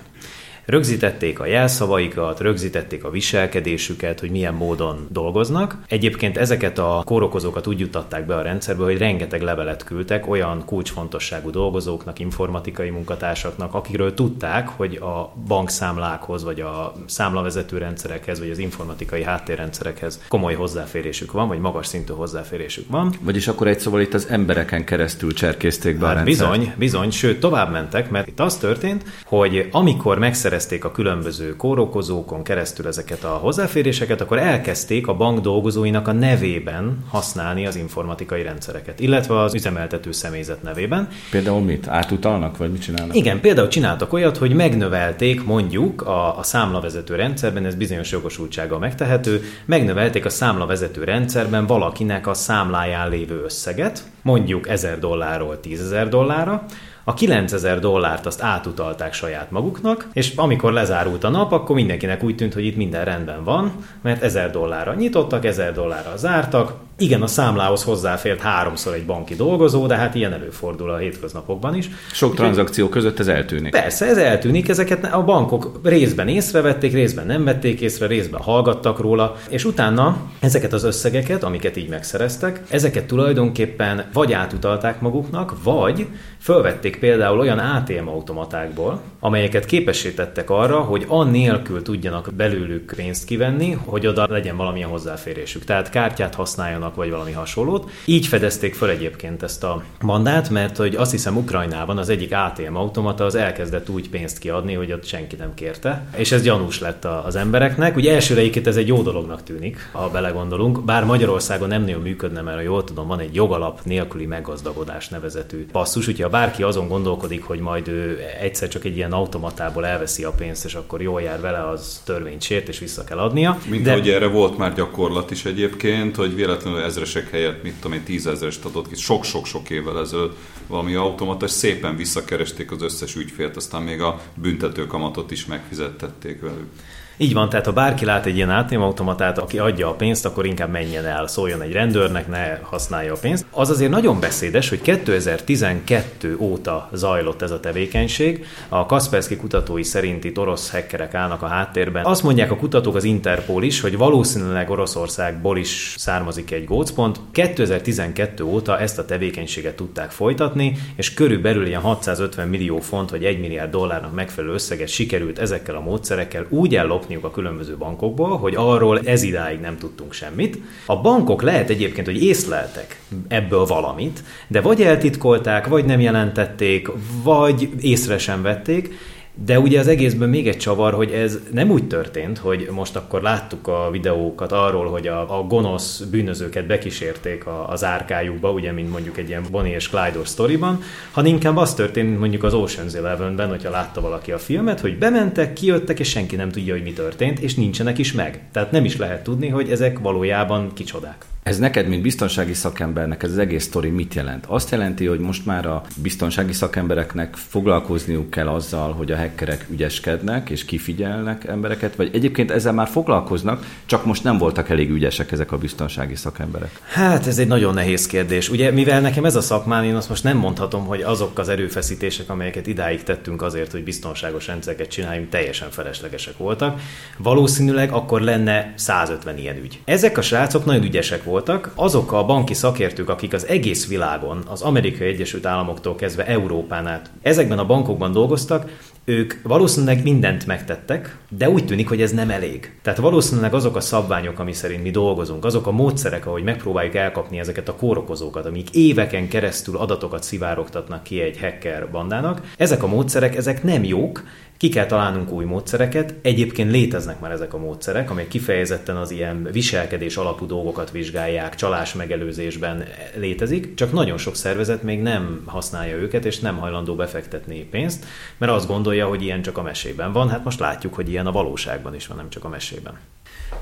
Rögzítették 0.66 1.40
a 1.40 1.46
jelszavaikat, 1.46 2.40
rögzítették 2.40 3.04
a 3.04 3.10
viselkedésüket, 3.10 4.20
hogy 4.20 4.32
milyen 4.32 4.54
módon 4.54 5.08
dolgoznak. 5.10 5.78
Egyébként 5.88 6.38
ezeket 6.38 6.78
a 6.78 7.02
kórokozókat 7.06 7.68
úgy 7.68 7.80
juttatták 7.80 8.26
be 8.26 8.36
a 8.36 8.42
rendszerbe, 8.42 8.84
hogy 8.84 8.98
rengeteg 8.98 9.42
levelet 9.42 9.84
küldtek 9.84 10.28
olyan 10.28 10.66
kulcsfontosságú 10.66 11.50
dolgozóknak, 11.50 12.20
informatikai 12.20 12.90
munkatársaknak, 12.90 13.74
akikről 13.74 14.14
tudták, 14.14 14.68
hogy 14.68 14.96
a 14.96 15.34
bankszámlákhoz, 15.48 16.44
vagy 16.44 16.60
a 16.60 16.94
számlavezető 17.06 17.78
rendszerekhez, 17.78 18.40
vagy 18.40 18.50
az 18.50 18.58
informatikai 18.58 19.24
háttérrendszerekhez 19.24 20.22
komoly 20.28 20.54
hozzáférésük 20.54 21.32
van, 21.32 21.48
vagy 21.48 21.60
magas 21.60 21.88
szintű 21.88 22.14
hozzáférésük 22.14 22.90
van. 22.90 23.14
Vagyis 23.22 23.48
akkor 23.48 23.68
egy 23.68 23.80
szóval 23.80 24.02
itt 24.02 24.14
az 24.14 24.28
embereken 24.30 24.84
keresztül 24.84 25.34
cserkészték 25.34 25.98
be 25.98 26.06
hát 26.06 26.16
a 26.16 26.24
rendszert. 26.24 26.50
Bizony, 26.50 26.74
bizony, 26.78 27.12
sőt 27.12 27.40
tovább 27.40 27.72
mentek, 27.72 28.10
mert 28.10 28.28
itt 28.28 28.40
az 28.40 28.58
történt, 28.58 29.04
hogy 29.26 29.70
amikor 29.72 30.20
megszerezték 30.20 30.54
megszerezték 30.56 30.86
a 30.86 30.92
különböző 30.92 31.56
kórokozókon 31.56 32.44
keresztül 32.44 32.88
ezeket 32.88 33.24
a 33.24 33.28
hozzáféréseket, 33.28 34.22
akkor 34.22 34.38
elkezdték 34.38 35.08
a 35.08 35.16
bank 35.16 35.40
dolgozóinak 35.40 36.08
a 36.08 36.12
nevében 36.12 37.04
használni 37.10 37.66
az 37.66 37.76
informatikai 37.76 38.44
rendszereket, 38.44 39.00
illetve 39.00 39.40
az 39.40 39.54
üzemeltető 39.54 40.12
személyzet 40.12 40.64
nevében. 40.64 41.08
Például 41.32 41.62
mit? 41.62 41.88
Átutalnak, 41.88 42.58
vagy 42.58 42.72
mit 42.72 42.82
csinálnak? 42.82 43.16
Igen, 43.16 43.40
például 43.40 43.68
csináltak 43.68 44.14
olyat, 44.14 44.38
hogy 44.38 44.54
megnövelték 44.54 45.44
mondjuk 45.44 46.02
a, 46.02 46.38
a 46.38 46.44
számlavezető 46.44 47.16
rendszerben, 47.16 47.66
ez 47.66 47.76
bizonyos 47.76 48.12
jogosultsága 48.12 48.80
megtehető, 48.80 49.42
megnövelték 49.66 50.26
a 50.26 50.30
számlavezető 50.30 51.04
rendszerben 51.04 51.66
valakinek 51.66 52.28
a 52.28 52.34
számláján 52.34 53.10
lévő 53.10 53.42
összeget, 53.44 54.04
mondjuk 54.22 54.68
1000 54.70 55.00
dollárról 55.00 55.60
10 55.60 55.82
ezer 55.82 56.10
dollárra, 56.10 56.66
a 57.08 57.14
9000 57.14 57.80
dollárt 57.80 58.26
azt 58.26 58.42
átutalták 58.42 59.14
saját 59.14 59.52
maguknak, 59.52 60.08
és 60.14 60.34
amikor 60.36 60.74
lezárult 60.74 61.24
a 61.24 61.30
nap, 61.30 61.52
akkor 61.52 61.76
mindenkinek 61.76 62.24
úgy 62.24 62.36
tűnt, 62.36 62.54
hogy 62.54 62.66
itt 62.66 62.76
minden 62.76 63.06
rendben 63.06 63.44
van, 63.44 63.72
mert 64.02 64.24
1000 64.24 64.52
dollárra 64.52 64.94
nyitottak, 64.94 65.46
1000 65.46 65.74
dollárra 65.74 66.18
zártak, 66.18 66.74
igen, 66.98 67.22
a 67.22 67.28
számlához 67.28 67.84
hozzáfért 67.84 68.42
háromszor 68.42 68.94
egy 68.94 69.06
banki 69.06 69.36
dolgozó, 69.36 69.88
de 69.88 69.96
hát 69.96 70.16
ilyen 70.16 70.34
előfordul 70.34 70.90
a 70.90 70.98
hétköznapokban 70.98 71.76
is. 71.76 71.90
Sok 72.12 72.30
Úgy, 72.30 72.36
tranzakció 72.36 72.90
között 72.90 73.20
ez 73.20 73.28
eltűnik. 73.28 73.72
Persze, 73.72 74.06
ez 74.06 74.18
eltűnik, 74.18 74.70
ezeket 74.70 75.14
a 75.14 75.24
bankok 75.24 75.80
részben 75.84 76.28
észrevették, 76.28 76.94
részben 76.94 77.26
nem 77.26 77.44
vették 77.44 77.82
észre, 77.82 78.08
részben 78.08 78.42
hallgattak 78.42 79.00
róla, 79.00 79.36
és 79.50 79.66
utána 79.66 80.18
ezeket 80.40 80.74
az 80.74 80.84
összegeket, 80.84 81.44
amiket 81.44 81.78
így 81.78 81.90
megszereztek, 81.90 82.62
ezeket 82.70 83.06
tulajdonképpen 83.06 84.06
vagy 84.14 84.34
átutalták 84.34 85.02
maguknak, 85.02 85.54
vagy 85.64 86.08
fölvették 86.40 86.95
például 87.00 87.40
olyan 87.40 87.60
ATM 87.60 88.08
automatákból, 88.08 89.02
amelyeket 89.20 89.66
képesítettek 89.66 90.50
arra, 90.50 90.80
hogy 90.80 91.06
annélkül 91.08 91.82
tudjanak 91.82 92.30
belőlük 92.34 92.94
pénzt 92.96 93.26
kivenni, 93.26 93.72
hogy 93.72 94.08
oda 94.08 94.28
legyen 94.30 94.58
valamilyen 94.58 94.90
hozzáférésük. 94.90 95.64
Tehát 95.64 95.90
kártyát 95.90 96.36
használjanak 96.36 96.96
vagy 96.96 97.10
valami 97.10 97.32
hasonlót. 97.32 97.90
Így 98.06 98.28
fedezték 98.28 98.76
fel 98.76 98.90
egyébként 98.90 99.44
ezt 99.44 99.64
a 99.64 99.84
mandát, 100.02 100.50
mert 100.50 100.78
hogy 100.78 100.96
azt 100.96 101.12
hiszem 101.12 101.38
Ukrajnában 101.38 101.98
az 101.98 102.10
egyik 102.10 102.34
ATM 102.34 102.76
automata 102.76 103.26
az 103.26 103.36
elkezdett 103.36 103.90
úgy 103.90 104.10
pénzt 104.10 104.38
kiadni, 104.38 104.74
hogy 104.74 104.92
ott 104.92 105.06
senki 105.06 105.36
nem 105.36 105.54
kérte, 105.54 106.06
és 106.16 106.32
ez 106.32 106.42
gyanús 106.42 106.80
lett 106.80 107.06
az 107.06 107.36
embereknek. 107.36 107.96
Ugye 107.96 108.14
elsőre 108.14 108.42
ez 108.66 108.78
egy 108.78 108.88
jó 108.88 109.02
dolognak 109.02 109.44
tűnik, 109.44 109.90
ha 109.92 110.10
belegondolunk, 110.10 110.84
bár 110.84 111.04
Magyarországon 111.04 111.68
nem 111.68 111.82
nagyon 111.82 112.02
működne, 112.02 112.42
mert 112.42 112.64
jól 112.64 112.84
tudom, 112.84 113.08
van 113.08 113.20
egy 113.20 113.36
jogalap 113.36 113.80
nélküli 113.84 114.26
meggazdagodás 114.26 115.10
nevezetű 115.10 115.66
passzus, 115.72 116.08
úgyhogy 116.08 116.24
ha 116.24 116.30
bárki 116.30 116.64
azon 116.64 116.85
gondolkodik, 116.88 117.44
hogy 117.44 117.60
majd 117.60 117.88
ő 117.88 118.20
egyszer 118.40 118.68
csak 118.68 118.84
egy 118.84 118.96
ilyen 118.96 119.12
automatából 119.12 119.86
elveszi 119.86 120.24
a 120.24 120.32
pénzt, 120.32 120.66
és 120.66 120.74
akkor 120.74 121.02
jól 121.02 121.22
jár 121.22 121.42
vele, 121.42 121.68
az 121.68 122.02
törvényt 122.06 122.42
sért, 122.42 122.68
és 122.68 122.80
vissza 122.80 123.04
kell 123.04 123.18
adnia. 123.18 123.60
Mint 123.70 123.84
De... 123.84 123.94
hogy 123.94 124.10
erre 124.10 124.28
volt 124.28 124.58
már 124.58 124.74
gyakorlat 124.74 125.32
is 125.32 125.46
egyébként, 125.46 126.16
hogy 126.16 126.36
véletlenül 126.36 126.80
ezresek 126.80 127.30
helyett, 127.30 127.64
mit 127.64 127.74
tudom 127.74 127.98
én, 127.98 128.04
tízezrest 128.04 128.66
adott 128.66 128.88
ki, 128.88 128.96
sok-sok-sok 128.96 129.70
évvel 129.70 130.00
ezelőtt 130.00 130.38
valami 130.68 130.94
automata, 130.94 131.46
és 131.46 131.52
szépen 131.52 131.96
visszakeresték 131.96 132.72
az 132.72 132.82
összes 132.82 133.16
ügyfélt, 133.16 133.56
aztán 133.56 133.82
még 133.82 134.02
a 134.02 134.22
büntetőkamatot 134.34 135.32
is 135.32 135.46
megfizettették 135.46 136.42
velük. 136.42 136.70
Így 137.18 137.34
van, 137.34 137.50
tehát 137.50 137.66
ha 137.66 137.72
bárki 137.72 138.06
lát 138.06 138.26
egy 138.26 138.36
ilyen 138.36 138.50
ATM 138.50 138.82
automatát, 138.82 139.38
aki 139.38 139.60
adja 139.60 139.90
a 139.90 139.94
pénzt, 139.94 140.26
akkor 140.26 140.46
inkább 140.46 140.72
menjen 140.72 141.06
el, 141.06 141.28
szóljon 141.28 141.62
egy 141.62 141.72
rendőrnek, 141.72 142.28
ne 142.28 142.60
használja 142.62 143.14
a 143.14 143.18
pénzt. 143.22 143.46
Az 143.52 143.70
azért 143.70 143.92
nagyon 143.92 144.20
beszédes, 144.20 144.70
hogy 144.70 144.82
2012 144.82 146.36
óta 146.40 146.90
zajlott 146.94 147.42
ez 147.42 147.52
a 147.52 147.60
tevékenység. 147.60 148.46
A 148.70 148.86
Kaspersky 148.86 149.36
kutatói 149.36 149.84
szerint 149.84 150.24
itt 150.24 150.40
orosz 150.40 150.72
hackerek 150.72 151.14
állnak 151.14 151.42
a 151.42 151.48
háttérben. 151.48 152.06
Azt 152.06 152.24
mondják 152.24 152.52
a 152.52 152.56
kutatók 152.56 152.96
az 152.96 153.04
Interpol 153.04 153.64
is, 153.64 153.82
hogy 153.82 153.98
valószínűleg 153.98 154.70
Oroszországból 154.70 155.58
is 155.58 155.96
származik 155.98 156.52
egy 156.52 156.66
gócpont. 156.66 157.20
2012 157.32 158.44
óta 158.44 158.80
ezt 158.80 159.00
a 159.00 159.06
tevékenységet 159.06 159.76
tudták 159.76 160.12
folytatni, 160.12 160.78
és 160.96 161.14
körülbelül 161.14 161.66
ilyen 161.66 161.82
650 161.82 162.48
millió 162.48 162.80
font 162.80 163.10
vagy 163.10 163.24
1 163.24 163.40
milliárd 163.40 163.72
dollárnak 163.72 164.14
megfelelő 164.14 164.54
összeget 164.54 164.88
sikerült 164.88 165.40
ezekkel 165.40 165.76
a 165.76 165.82
módszerekkel 165.82 166.46
úgy 166.50 166.76
ellopniuk 167.06 167.24
a 167.24 167.32
különböző 167.32 167.76
bankokból, 167.78 168.38
hogy 168.38 168.54
arról 168.58 169.00
ez 169.00 169.24
idáig 169.24 169.60
nem 169.60 169.78
tudtunk 169.78 170.14
semmit. 170.14 170.58
A 170.86 171.02
bankok 171.02 171.42
lehet 171.42 171.70
egyébként, 171.70 172.06
hogy 172.06 172.24
észleltek 172.24 173.00
ebből 173.28 173.66
valamit, 173.66 174.24
de 174.48 174.62
vagy 174.62 174.82
eltitkolták, 174.82 175.68
vagy 175.68 175.86
nem 175.86 176.00
jelentették, 176.00 176.88
vagy 177.24 177.70
észre 177.80 178.18
sem 178.18 178.42
vették, 178.42 178.94
de 179.44 179.60
ugye 179.60 179.80
az 179.80 179.88
egészben 179.88 180.30
még 180.30 180.48
egy 180.48 180.58
csavar, 180.58 180.94
hogy 180.94 181.12
ez 181.12 181.40
nem 181.52 181.70
úgy 181.70 181.88
történt, 181.88 182.38
hogy 182.38 182.68
most 182.72 182.96
akkor 182.96 183.22
láttuk 183.22 183.68
a 183.68 183.90
videókat 183.92 184.52
arról, 184.52 184.90
hogy 184.90 185.08
a, 185.08 185.40
a 185.40 185.44
gonosz 185.44 186.00
bűnözőket 186.00 186.66
bekísérték 186.66 187.46
a, 187.46 187.70
az 187.70 187.84
árkájukba, 187.84 188.52
ugye, 188.52 188.72
mint 188.72 188.92
mondjuk 188.92 189.18
egy 189.18 189.28
ilyen 189.28 189.44
Bonnie 189.52 189.76
és 189.76 189.90
Clyde 189.90 190.20
sztoriban, 190.24 190.82
hanem 191.12 191.32
inkább 191.32 191.58
az 191.58 191.74
történt 191.74 192.20
mondjuk 192.20 192.44
az 192.44 192.54
Ocean's 192.56 192.96
Eleven-ben, 192.96 193.50
hogyha 193.50 193.70
látta 193.70 194.02
valaki 194.02 194.32
a 194.32 194.38
filmet, 194.38 194.80
hogy 194.80 194.98
bementek, 194.98 195.54
kijöttek, 195.54 196.00
és 196.00 196.10
senki 196.10 196.36
nem 196.36 196.50
tudja, 196.50 196.74
hogy 196.74 196.84
mi 196.84 196.94
történt, 196.94 197.40
és 197.40 197.56
nincsenek 197.56 197.98
is 197.98 198.14
meg. 198.14 198.42
Tehát 198.52 198.72
nem 198.72 198.86
is 198.86 198.98
lehet 198.98 199.24
tudni, 199.24 199.48
hogy 199.48 199.72
ezek 199.72 200.00
valójában 200.00 200.74
kicsodák. 200.74 201.26
Ez 201.46 201.58
neked, 201.58 201.88
mint 201.88 202.02
biztonsági 202.02 202.54
szakembernek 202.54 203.24
ez 203.24 203.32
az 203.32 203.38
egész 203.38 203.64
sztori 203.64 203.90
mit 203.90 204.14
jelent? 204.14 204.46
Azt 204.48 204.72
jelenti, 204.72 205.06
hogy 205.06 205.20
most 205.20 205.46
már 205.46 205.66
a 205.66 205.82
biztonsági 205.96 206.54
szakembereknek 206.54 207.36
foglalkozniuk 207.36 208.30
kell 208.30 208.48
azzal, 208.48 208.94
hogy 208.94 209.12
a 209.12 209.18
hackerek 209.18 209.66
ügyeskednek 209.70 210.50
és 210.50 210.66
kifigyelnek 210.66 211.44
embereket, 211.48 211.96
vagy 211.96 212.10
egyébként 212.14 212.52
ezzel 212.52 212.74
már 212.74 212.88
foglalkoznak, 212.88 213.66
csak 213.86 214.06
most 214.06 214.24
nem 214.24 214.38
voltak 214.38 214.70
elég 214.70 214.90
ügyesek 214.90 215.32
ezek 215.32 215.52
a 215.52 215.58
biztonsági 215.58 216.16
szakemberek? 216.16 216.82
Hát 216.88 217.28
ez 217.28 217.38
egy 217.38 217.48
nagyon 217.48 217.74
nehéz 217.74 218.08
kérdés. 218.08 218.50
Ugye, 218.50 218.72
mivel 218.72 219.02
nekem 219.02 219.26
ez 219.26 219.36
a 219.36 219.42
szakmán, 219.42 219.84
én 219.84 219.96
azt 219.96 220.10
most 220.10 220.24
nem 220.24 220.38
mondhatom, 220.38 220.86
hogy 220.86 221.02
azok 221.02 221.40
az 221.40 221.50
erőfeszítések, 221.50 222.30
amelyeket 222.30 222.68
idáig 222.68 223.04
tettünk 223.04 223.42
azért, 223.42 223.72
hogy 223.72 223.84
biztonságos 223.84 224.48
rendszereket 224.48 224.88
csináljunk, 224.88 225.30
teljesen 225.30 225.70
feleslegesek 225.70 226.38
voltak. 226.38 226.80
Valószínűleg 227.18 227.92
akkor 227.92 228.22
lenne 228.22 228.74
150 228.76 229.38
ilyen 229.38 229.58
ügy. 229.58 229.80
Ezek 229.86 230.18
a 230.18 230.22
srácok 230.22 230.66
nagyon 230.66 230.84
ügyesek 230.84 231.18
voltak, 231.18 231.34
voltak, 231.36 231.72
azok 231.76 232.12
a 232.12 232.26
banki 232.26 232.54
szakértők, 232.54 233.10
akik 233.10 233.34
az 233.34 233.48
egész 233.48 233.88
világon, 233.88 234.44
az 234.48 234.62
Amerikai 234.62 235.08
Egyesült 235.08 235.46
Államoktól 235.46 235.96
kezdve 235.96 236.26
Európán 236.26 236.88
át 236.88 237.10
ezekben 237.22 237.60
a 237.60 237.66
bankokban 237.66 238.12
dolgoztak, 238.12 238.70
ők 239.06 239.34
valószínűleg 239.44 240.04
mindent 240.04 240.46
megtettek, 240.46 241.18
de 241.30 241.50
úgy 241.50 241.66
tűnik, 241.66 241.88
hogy 241.88 242.02
ez 242.02 242.12
nem 242.12 242.30
elég. 242.30 242.78
Tehát 242.82 243.00
valószínűleg 243.00 243.54
azok 243.54 243.76
a 243.76 243.80
szabványok, 243.80 244.40
ami 244.40 244.54
szerint 244.54 244.84
mi 244.84 244.92
dolgozunk, 244.92 245.46
azok 245.46 245.68
a 245.68 245.72
módszerek, 245.72 246.26
ahogy 246.26 246.44
megpróbáljuk 246.44 246.96
elkapni 246.96 247.40
ezeket 247.40 247.70
a 247.70 247.76
kórokozókat, 247.76 248.46
amik 248.46 248.70
éveken 248.70 249.28
keresztül 249.28 249.78
adatokat 249.78 250.24
szivárogtatnak 250.24 251.04
ki 251.04 251.22
egy 251.22 251.40
hacker 251.40 251.92
bandának, 251.92 252.42
ezek 252.58 252.84
a 252.84 252.88
módszerek, 252.88 253.36
ezek 253.36 253.64
nem 253.64 253.84
jók, 253.84 254.24
ki 254.58 254.70
kell 254.70 254.86
találnunk 254.86 255.32
új 255.32 255.46
módszereket. 255.46 256.14
Egyébként 256.22 256.72
léteznek 256.72 257.20
már 257.20 257.32
ezek 257.32 257.54
a 257.54 257.58
módszerek, 257.58 258.10
amelyek 258.10 258.30
kifejezetten 258.30 258.96
az 258.96 259.12
ilyen 259.12 259.48
viselkedés 259.52 260.18
alapú 260.18 260.46
dolgokat 260.46 260.92
vizsgálják, 260.92 261.56
csalás 261.56 261.94
megelőzésben 261.94 262.84
létezik, 263.16 263.74
csak 263.74 263.92
nagyon 263.92 264.18
sok 264.18 264.36
szervezet 264.36 264.84
még 264.84 265.02
nem 265.02 265.42
használja 265.46 265.96
őket, 265.96 266.26
és 266.26 266.40
nem 266.40 266.58
hajlandó 266.58 266.96
befektetni 266.96 267.64
pénzt, 267.64 268.06
mert 268.38 268.52
azt 268.52 268.68
gondolja, 268.68 269.08
hogy 269.08 269.22
ilyen 269.22 269.42
csak 269.42 269.58
a 269.58 269.62
mesében 269.62 270.12
van. 270.12 270.30
Hát 270.30 270.44
most 270.44 270.60
látjuk, 270.60 270.94
hogy 270.94 271.10
ilyen 271.10 271.28
a 271.28 271.32
valóságban 271.32 271.96
is 271.96 272.08
van, 272.08 272.18
nem 272.18 272.30
csak 272.30 272.44
a 272.44 272.50
mesében. 272.50 272.94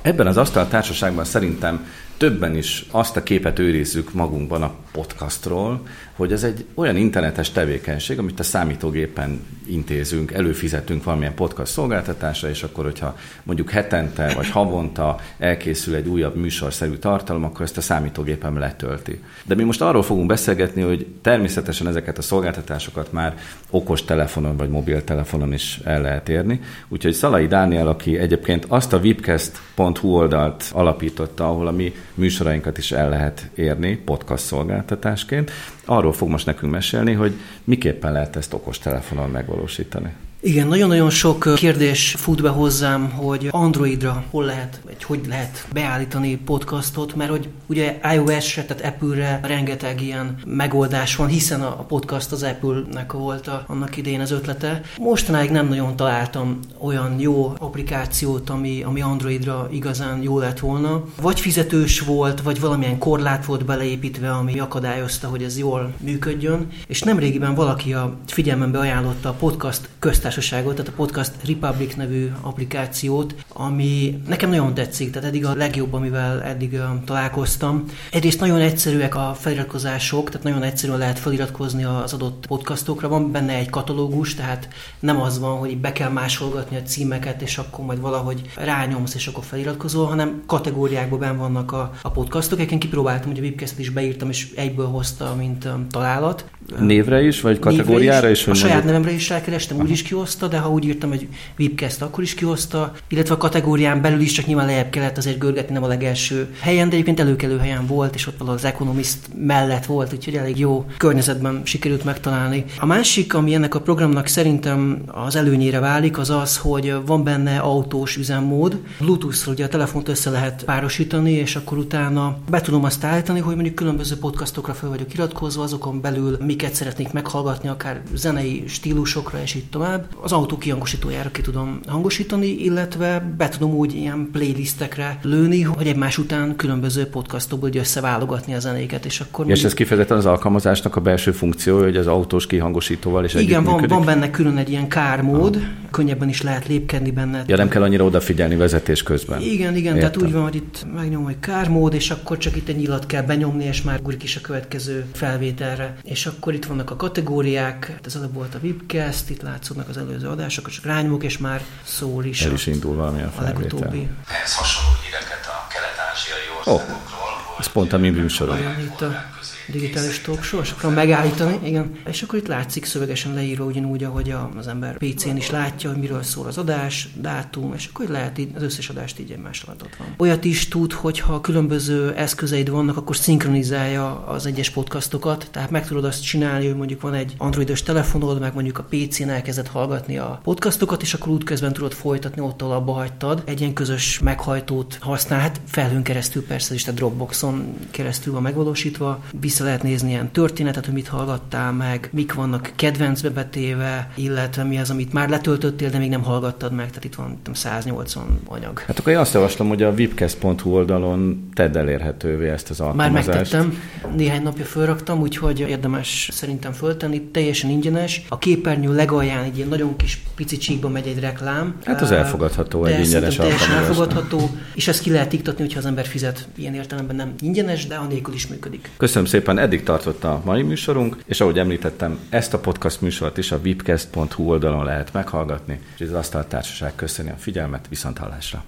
Ebben 0.01 0.27
az 0.27 0.37
asztal 0.37 0.67
társaságban 0.67 1.25
szerintem 1.25 1.87
többen 2.17 2.55
is 2.55 2.85
azt 2.91 3.17
a 3.17 3.23
képet 3.23 3.59
őrizzük 3.59 4.13
magunkban 4.13 4.63
a 4.63 4.73
podcastról, 4.91 5.81
hogy 6.15 6.31
ez 6.31 6.43
egy 6.43 6.65
olyan 6.73 6.95
internetes 6.95 7.51
tevékenység, 7.51 8.19
amit 8.19 8.39
a 8.39 8.43
számítógépen 8.43 9.45
intézünk, 9.65 10.31
előfizetünk 10.31 11.03
valamilyen 11.03 11.33
podcast 11.33 11.71
szolgáltatásra, 11.71 12.49
és 12.49 12.63
akkor, 12.63 12.83
hogyha 12.83 13.17
mondjuk 13.43 13.69
hetente 13.69 14.33
vagy 14.35 14.49
havonta 14.49 15.19
elkészül 15.37 15.95
egy 15.95 16.07
újabb 16.07 16.35
műsorszerű 16.35 16.95
tartalom, 16.95 17.43
akkor 17.43 17.61
ezt 17.61 17.77
a 17.77 17.81
számítógépem 17.81 18.57
letölti. 18.57 19.21
De 19.43 19.55
mi 19.55 19.63
most 19.63 19.81
arról 19.81 20.03
fogunk 20.03 20.27
beszélgetni, 20.27 20.81
hogy 20.81 21.07
természetesen 21.21 21.87
ezeket 21.87 22.17
a 22.17 22.21
szolgáltatásokat 22.21 23.11
már 23.11 23.37
okos 23.69 24.03
telefonon 24.03 24.57
vagy 24.57 24.69
mobiltelefonon 24.69 25.53
is 25.53 25.79
el 25.83 26.01
lehet 26.01 26.29
érni. 26.29 26.61
Úgyhogy 26.87 27.13
Szalai 27.13 27.47
Dániel, 27.47 27.87
aki 27.87 28.17
egyébként 28.17 28.65
azt 28.67 28.93
a 28.93 28.97
webcast.hu 28.97 30.07
oldalt 30.07 30.65
alapította, 30.73 31.47
ahol 31.47 31.67
a 31.67 31.71
mi 31.71 31.93
műsorainkat 32.15 32.77
is 32.77 32.91
el 32.91 33.09
lehet 33.09 33.49
érni 33.55 33.95
podcast 33.95 34.45
szolgáltatásként. 34.45 35.51
Arról 35.85 36.13
fog 36.13 36.29
most 36.29 36.45
nekünk 36.45 36.71
mesélni, 36.71 37.13
hogy 37.13 37.33
miképpen 37.63 38.11
lehet 38.11 38.35
ezt 38.35 38.53
okostelefonon 38.53 39.29
megvalósítani. 39.29 40.13
Igen, 40.45 40.67
nagyon-nagyon 40.67 41.09
sok 41.09 41.49
kérdés 41.55 42.15
fut 42.17 42.41
be 42.41 42.49
hozzám, 42.49 43.09
hogy 43.09 43.47
Androidra 43.51 44.23
hol 44.29 44.45
lehet, 44.45 44.79
vagy 44.85 45.03
hogy 45.03 45.21
lehet 45.27 45.67
beállítani 45.73 46.37
podcastot, 46.37 47.15
mert 47.15 47.29
hogy 47.29 47.49
ugye 47.65 47.99
iOS-re, 48.13 48.63
tehát 48.63 48.85
Apple-re 48.85 49.39
rengeteg 49.43 50.01
ilyen 50.01 50.37
megoldás 50.45 51.15
van, 51.15 51.27
hiszen 51.27 51.61
a 51.61 51.75
podcast 51.75 52.31
az 52.31 52.43
Apple-nek 52.43 53.11
volt 53.11 53.47
a, 53.47 53.63
annak 53.67 53.97
idején 53.97 54.19
az 54.19 54.31
ötlete. 54.31 54.81
Mostanáig 54.97 55.49
nem 55.49 55.67
nagyon 55.67 55.95
találtam 55.95 56.59
olyan 56.77 57.19
jó 57.19 57.53
applikációt, 57.59 58.49
ami, 58.49 58.83
ami 58.83 59.01
Androidra 59.01 59.67
igazán 59.71 60.21
jó 60.21 60.39
lett 60.39 60.59
volna. 60.59 61.03
Vagy 61.21 61.39
fizetős 61.39 61.99
volt, 61.99 62.41
vagy 62.41 62.59
valamilyen 62.59 62.97
korlát 62.97 63.45
volt 63.45 63.65
beleépítve, 63.65 64.31
ami 64.31 64.59
akadályozta, 64.59 65.27
hogy 65.27 65.43
ez 65.43 65.57
jól 65.57 65.93
működjön. 65.99 66.67
És 66.87 67.01
nemrégiben 67.01 67.55
valaki 67.55 67.93
a 67.93 68.17
figyelmembe 68.27 68.79
ajánlotta 68.79 69.29
a 69.29 69.33
podcast 69.33 69.89
köztes 69.99 70.31
társaságot, 70.33 70.75
tehát 70.75 70.91
a 70.91 70.95
Podcast 70.95 71.31
Republic 71.45 71.95
nevű 71.95 72.31
applikációt, 72.41 73.35
ami 73.47 74.21
nekem 74.27 74.49
nagyon 74.49 74.73
tetszik, 74.73 75.11
tehát 75.11 75.27
eddig 75.27 75.45
a 75.45 75.55
legjobb, 75.55 75.93
amivel 75.93 76.43
eddig 76.43 76.79
találkoztam. 77.05 77.83
Egyrészt 78.11 78.39
nagyon 78.39 78.59
egyszerűek 78.59 79.15
a 79.15 79.35
feliratkozások, 79.39 80.29
tehát 80.29 80.43
nagyon 80.43 80.63
egyszerűen 80.63 80.97
lehet 80.97 81.19
feliratkozni 81.19 81.83
az 81.83 82.13
adott 82.13 82.45
podcastokra. 82.47 83.07
Van 83.07 83.31
benne 83.31 83.53
egy 83.53 83.69
katalógus, 83.69 84.35
tehát 84.35 84.67
nem 84.99 85.21
az 85.21 85.39
van, 85.39 85.57
hogy 85.57 85.77
be 85.77 85.91
kell 85.91 86.09
másolgatni 86.09 86.77
a 86.77 86.81
címeket, 86.81 87.41
és 87.41 87.57
akkor 87.57 87.85
majd 87.85 87.99
valahogy 87.99 88.41
rányomsz, 88.55 89.15
és 89.15 89.27
akkor 89.27 89.43
feliratkozol, 89.43 90.05
hanem 90.05 90.43
kategóriákban 90.45 91.19
ben 91.19 91.37
vannak 91.37 91.71
a, 91.71 91.91
a 92.01 92.11
podcastok. 92.11 92.57
Egyébként 92.57 92.81
kipróbáltam, 92.81 93.29
hogy 93.29 93.39
a 93.39 93.41
Webcast-et 93.41 93.79
is 93.79 93.89
beírtam, 93.89 94.29
és 94.29 94.47
egyből 94.55 94.87
hozta, 94.87 95.35
mint 95.37 95.65
um, 95.65 95.87
találat. 95.89 96.45
Névre 96.79 97.21
is, 97.21 97.41
vagy 97.41 97.59
kategóriára 97.59 98.29
is? 98.29 98.39
is? 98.39 98.47
A 98.47 98.53
saját 98.53 98.83
nevemre 98.83 99.11
is 99.11 99.29
rákerestem, 99.29 99.77
úgy 99.79 99.89
is 99.89 100.01
kihozta, 100.23 100.47
de 100.47 100.57
ha 100.57 100.69
úgy 100.69 100.85
írtam, 100.85 101.09
hogy 101.09 101.27
Webcast, 101.59 102.01
akkor 102.01 102.23
is 102.23 102.33
kihozta, 102.33 102.93
illetve 103.07 103.33
a 103.33 103.37
kategórián 103.37 104.01
belül 104.01 104.19
is 104.19 104.31
csak 104.31 104.45
nyilván 104.45 104.65
lejjebb 104.65 104.89
kellett 104.89 105.17
azért 105.17 105.37
görgetni, 105.37 105.73
nem 105.73 105.83
a 105.83 105.87
legelső 105.87 106.55
helyen, 106.59 106.87
de 106.87 106.93
egyébként 106.93 107.19
előkelő 107.19 107.57
helyen 107.57 107.87
volt, 107.87 108.15
és 108.15 108.27
ott 108.27 108.37
valahol 108.37 108.59
az 108.59 108.65
Economist 108.65 109.17
mellett 109.35 109.85
volt, 109.85 110.13
úgyhogy 110.13 110.35
elég 110.35 110.59
jó 110.59 110.85
környezetben 110.97 111.61
sikerült 111.63 112.03
megtalálni. 112.03 112.65
A 112.79 112.85
másik, 112.85 113.33
ami 113.33 113.53
ennek 113.53 113.75
a 113.75 113.81
programnak 113.81 114.27
szerintem 114.27 115.03
az 115.07 115.35
előnyére 115.35 115.79
válik, 115.79 116.17
az 116.17 116.29
az, 116.29 116.57
hogy 116.57 116.95
van 117.05 117.23
benne 117.23 117.57
autós 117.57 118.17
üzemmód. 118.17 118.79
bluetooth 118.99 119.47
ugye 119.47 119.65
a 119.65 119.67
telefont 119.67 120.07
össze 120.07 120.29
lehet 120.29 120.63
párosítani, 120.63 121.31
és 121.31 121.55
akkor 121.55 121.77
utána 121.77 122.37
be 122.49 122.61
tudom 122.61 122.83
azt 122.83 123.03
állítani, 123.03 123.39
hogy 123.39 123.55
mondjuk 123.55 123.75
különböző 123.75 124.17
podcastokra 124.17 124.73
fel 124.73 124.89
vagyok 124.89 125.13
iratkozva, 125.13 125.63
azokon 125.63 126.01
belül 126.01 126.37
miket 126.45 126.73
szeretnék 126.73 127.11
meghallgatni, 127.11 127.69
akár 127.69 128.01
zenei 128.13 128.63
stílusokra, 128.67 129.41
és 129.41 129.55
így 129.55 129.69
tovább. 129.69 130.05
Az 130.21 130.31
autó 130.31 130.57
kihangosítójára 130.57 131.31
ki 131.31 131.41
tudom 131.41 131.79
hangosítani, 131.87 132.47
illetve 132.47 133.33
be 133.37 133.49
tudom 133.49 133.73
úgy 133.73 133.95
ilyen 133.95 134.29
playlistekre 134.31 135.19
lőni, 135.21 135.61
hogy 135.61 135.87
egymás 135.87 136.17
után 136.17 136.55
különböző 136.55 137.05
podcastokból 137.05 137.69
összeválogatni 137.73 138.53
a 138.53 138.59
zenéket, 138.59 139.05
és 139.05 139.19
akkor... 139.19 139.49
És 139.49 139.63
ez 139.63 139.73
kifejezetten 139.73 140.17
az 140.17 140.25
alkalmazásnak 140.25 140.95
a 140.95 141.01
belső 141.01 141.31
funkciója, 141.31 141.83
hogy 141.83 141.97
az 141.97 142.07
autós 142.07 142.47
kihangosítóval 142.47 143.23
is 143.23 143.33
Igen, 143.33 143.63
van, 143.63 143.85
van 143.87 144.05
benne 144.05 144.29
külön 144.29 144.57
egy 144.57 144.69
ilyen 144.69 144.87
kármód, 144.87 145.55
Aha. 145.55 145.65
könnyebben 145.91 146.29
is 146.29 146.41
lehet 146.41 146.67
lépkedni 146.67 147.11
benne. 147.11 147.43
Ja, 147.47 147.55
nem 147.55 147.69
kell 147.69 147.81
annyira 147.81 148.03
odafigyelni 148.05 148.55
vezetés 148.55 149.03
közben. 149.03 149.41
Igen, 149.41 149.75
igen, 149.75 149.95
Értem. 149.95 150.11
tehát 150.11 150.17
úgy 150.27 150.33
van, 150.33 150.43
hogy 150.43 150.55
itt 150.55 150.85
megnyom, 150.95 151.23
hogy 151.23 151.39
kármód, 151.39 151.93
és 151.93 152.11
akkor 152.11 152.37
csak 152.37 152.55
itt 152.55 152.67
egy 152.67 152.77
nyilat 152.77 153.05
kell 153.05 153.21
benyomni, 153.21 153.65
és 153.65 153.81
már 153.81 153.99
ugrik 153.99 154.23
is 154.23 154.35
a 154.35 154.41
következő 154.41 155.05
felvételre. 155.13 155.95
És 156.03 156.25
akkor 156.25 156.41
akkor 156.43 156.55
itt 156.55 156.65
vannak 156.65 156.91
a 156.91 156.95
kategóriák, 156.95 157.85
hát 157.87 158.05
ez 158.05 158.15
előbb 158.15 158.33
volt 158.33 158.55
a 158.55 158.59
Webcast, 158.63 159.29
itt 159.29 159.41
látszódnak 159.41 159.89
az 159.89 159.97
előző 160.09 160.27
adások, 160.27 160.69
csak 160.69 160.85
rányomok, 160.85 161.23
és 161.23 161.37
már 161.37 161.63
szól 161.83 162.25
is. 162.25 162.41
El 162.41 162.51
is 162.51 162.67
indul 162.67 162.95
valamilyen 162.95 163.31
a 163.37 163.41
legutóbbi. 163.41 164.09
Ehhez 164.27 164.55
hasonló 164.55 164.97
híreket 165.03 165.45
a 165.45 165.67
kelet-ázsiai 165.67 166.47
országokról. 166.57 167.27
Oh, 167.51 167.59
ez 167.59 167.67
pont 167.67 167.93
a 167.93 167.97
mi. 167.97 168.07
Itt 168.07 169.01
a 169.01 169.25
digitális 169.67 170.21
talk 170.21 170.43
show, 170.43 170.61
és 170.61 170.71
akarom 170.71 170.93
megállítani, 170.93 171.59
igen. 171.63 171.91
És 172.05 172.21
akkor 172.21 172.39
itt 172.39 172.47
látszik 172.47 172.85
szövegesen 172.85 173.33
leírva 173.33 173.65
ugyanúgy, 173.65 174.03
ahogy 174.03 174.35
az 174.57 174.67
ember 174.67 174.97
PC-n 174.97 175.35
is 175.35 175.49
látja, 175.49 175.89
hogy 175.89 175.99
miről 175.99 176.23
szól 176.23 176.47
az 176.47 176.57
adás, 176.57 177.07
dátum, 177.15 177.73
és 177.73 177.89
akkor 177.93 178.07
lehet 178.07 178.37
így, 178.37 178.49
az 178.55 178.63
összes 178.63 178.89
adást 178.89 179.19
így 179.19 179.31
egymás 179.31 179.61
alatt 179.61 179.83
ott 179.83 179.95
van. 179.95 180.07
Olyat 180.17 180.45
is 180.45 180.67
tud, 180.67 180.93
hogy 180.93 181.19
ha 181.19 181.41
különböző 181.41 182.13
eszközeid 182.13 182.69
vannak, 182.69 182.97
akkor 182.97 183.15
szinkronizálja 183.15 184.25
az 184.25 184.45
egyes 184.45 184.69
podcastokat, 184.69 185.47
tehát 185.51 185.69
meg 185.69 185.87
tudod 185.87 186.05
azt 186.05 186.23
csinálni, 186.23 186.65
hogy 186.65 186.75
mondjuk 186.75 187.01
van 187.01 187.13
egy 187.13 187.33
androidos 187.37 187.83
telefonod, 187.83 188.39
meg 188.39 188.53
mondjuk 188.53 188.77
a 188.77 188.85
PC-n 188.89 189.29
elkezdett 189.29 189.67
hallgatni 189.67 190.17
a 190.17 190.39
podcastokat, 190.43 191.01
és 191.01 191.13
akkor 191.13 191.33
útközben 191.33 191.73
tudod 191.73 191.93
folytatni 191.93 192.41
ott, 192.41 192.61
ahol 192.61 192.75
abba 192.75 192.91
hagytad. 192.91 193.43
Egy 193.45 193.59
ilyen 193.59 193.73
közös 193.73 194.19
meghajtót 194.19 194.97
használ, 195.01 195.39
hát 195.39 195.61
felhőn 195.65 196.03
keresztül 196.03 196.45
persze, 196.45 196.73
és 196.73 196.87
a 196.87 196.91
Dropboxon 196.91 197.75
keresztül 197.91 198.33
van 198.33 198.41
megvalósítva, 198.41 199.23
vissza 199.53 199.65
lehet 199.65 199.83
nézni 199.83 200.09
ilyen 200.09 200.31
történetet, 200.31 200.85
hogy 200.85 200.93
mit 200.93 201.07
hallgattál 201.07 201.71
meg, 201.71 202.09
mik 202.11 202.33
vannak 202.33 202.71
kedvencbe 202.75 203.29
betéve, 203.29 204.11
illetve 204.15 204.63
mi 204.63 204.77
az, 204.77 204.89
amit 204.89 205.13
már 205.13 205.29
letöltöttél, 205.29 205.89
de 205.89 205.97
még 205.97 206.09
nem 206.09 206.23
hallgattad 206.23 206.71
meg, 206.71 206.87
tehát 206.87 207.03
itt 207.03 207.15
van 207.15 207.39
180 207.51 208.39
anyag. 208.45 208.79
Hát 208.79 208.99
akkor 208.99 209.11
én 209.11 209.17
azt 209.17 209.33
javaslom, 209.33 209.67
hogy 209.67 209.83
a 209.83 209.93
vipcast.hu 209.93 210.71
oldalon 210.71 211.49
tedd 211.53 211.77
elérhetővé 211.77 212.49
ezt 212.49 212.69
az 212.69 212.79
alkalmazást. 212.79 213.27
Már 213.27 213.35
megtettem, 213.35 213.81
néhány 214.15 214.41
napja 214.41 214.65
fölraktam, 214.65 215.19
úgyhogy 215.19 215.59
érdemes 215.59 216.29
szerintem 216.31 216.71
föltenni, 216.71 217.21
teljesen 217.21 217.69
ingyenes. 217.69 218.25
A 218.29 218.37
képernyő 218.37 218.95
legalján 218.95 219.43
egy 219.43 219.57
ilyen 219.57 219.67
nagyon 219.67 219.95
kis 219.95 220.23
pici 220.35 220.57
csíkba 220.57 220.89
megy 220.89 221.07
egy 221.07 221.19
reklám. 221.19 221.75
Hát 221.85 222.01
az 222.01 222.11
elfogadható 222.11 222.85
egy 222.85 223.05
ingyenes 223.05 223.35
teljesen 223.35 223.75
elfogadható, 223.75 224.49
és 224.73 224.87
ezt 224.87 225.01
ki 225.01 225.11
lehet 225.11 225.33
iktatni, 225.33 225.63
hogyha 225.63 225.79
az 225.79 225.85
ember 225.85 226.05
fizet. 226.05 226.47
Ilyen 226.55 226.73
értelemben 226.73 227.15
nem 227.15 227.33
ingyenes, 227.41 227.87
de 227.87 227.95
anélkül 227.95 228.33
is 228.33 228.47
működik. 228.47 228.89
Köszönöm 228.97 229.25
szépen, 229.43 229.63
eddig 229.63 229.83
tartott 229.83 230.23
a 230.23 230.41
mai 230.45 230.61
műsorunk, 230.61 231.17
és 231.25 231.41
ahogy 231.41 231.59
említettem, 231.59 232.19
ezt 232.29 232.53
a 232.53 232.59
podcast 232.59 233.01
műsort 233.01 233.37
is 233.37 233.51
a 233.51 233.61
vipcast.hu 233.61 234.43
oldalon 234.43 234.85
lehet 234.85 235.13
meghallgatni, 235.13 235.79
és 235.97 236.01
az 236.05 236.13
Asztaltársaság 236.13 236.95
köszöni 236.95 237.29
a 237.29 237.35
figyelmet, 237.35 237.85
viszont 237.89 238.17
hallásra. 238.17 238.63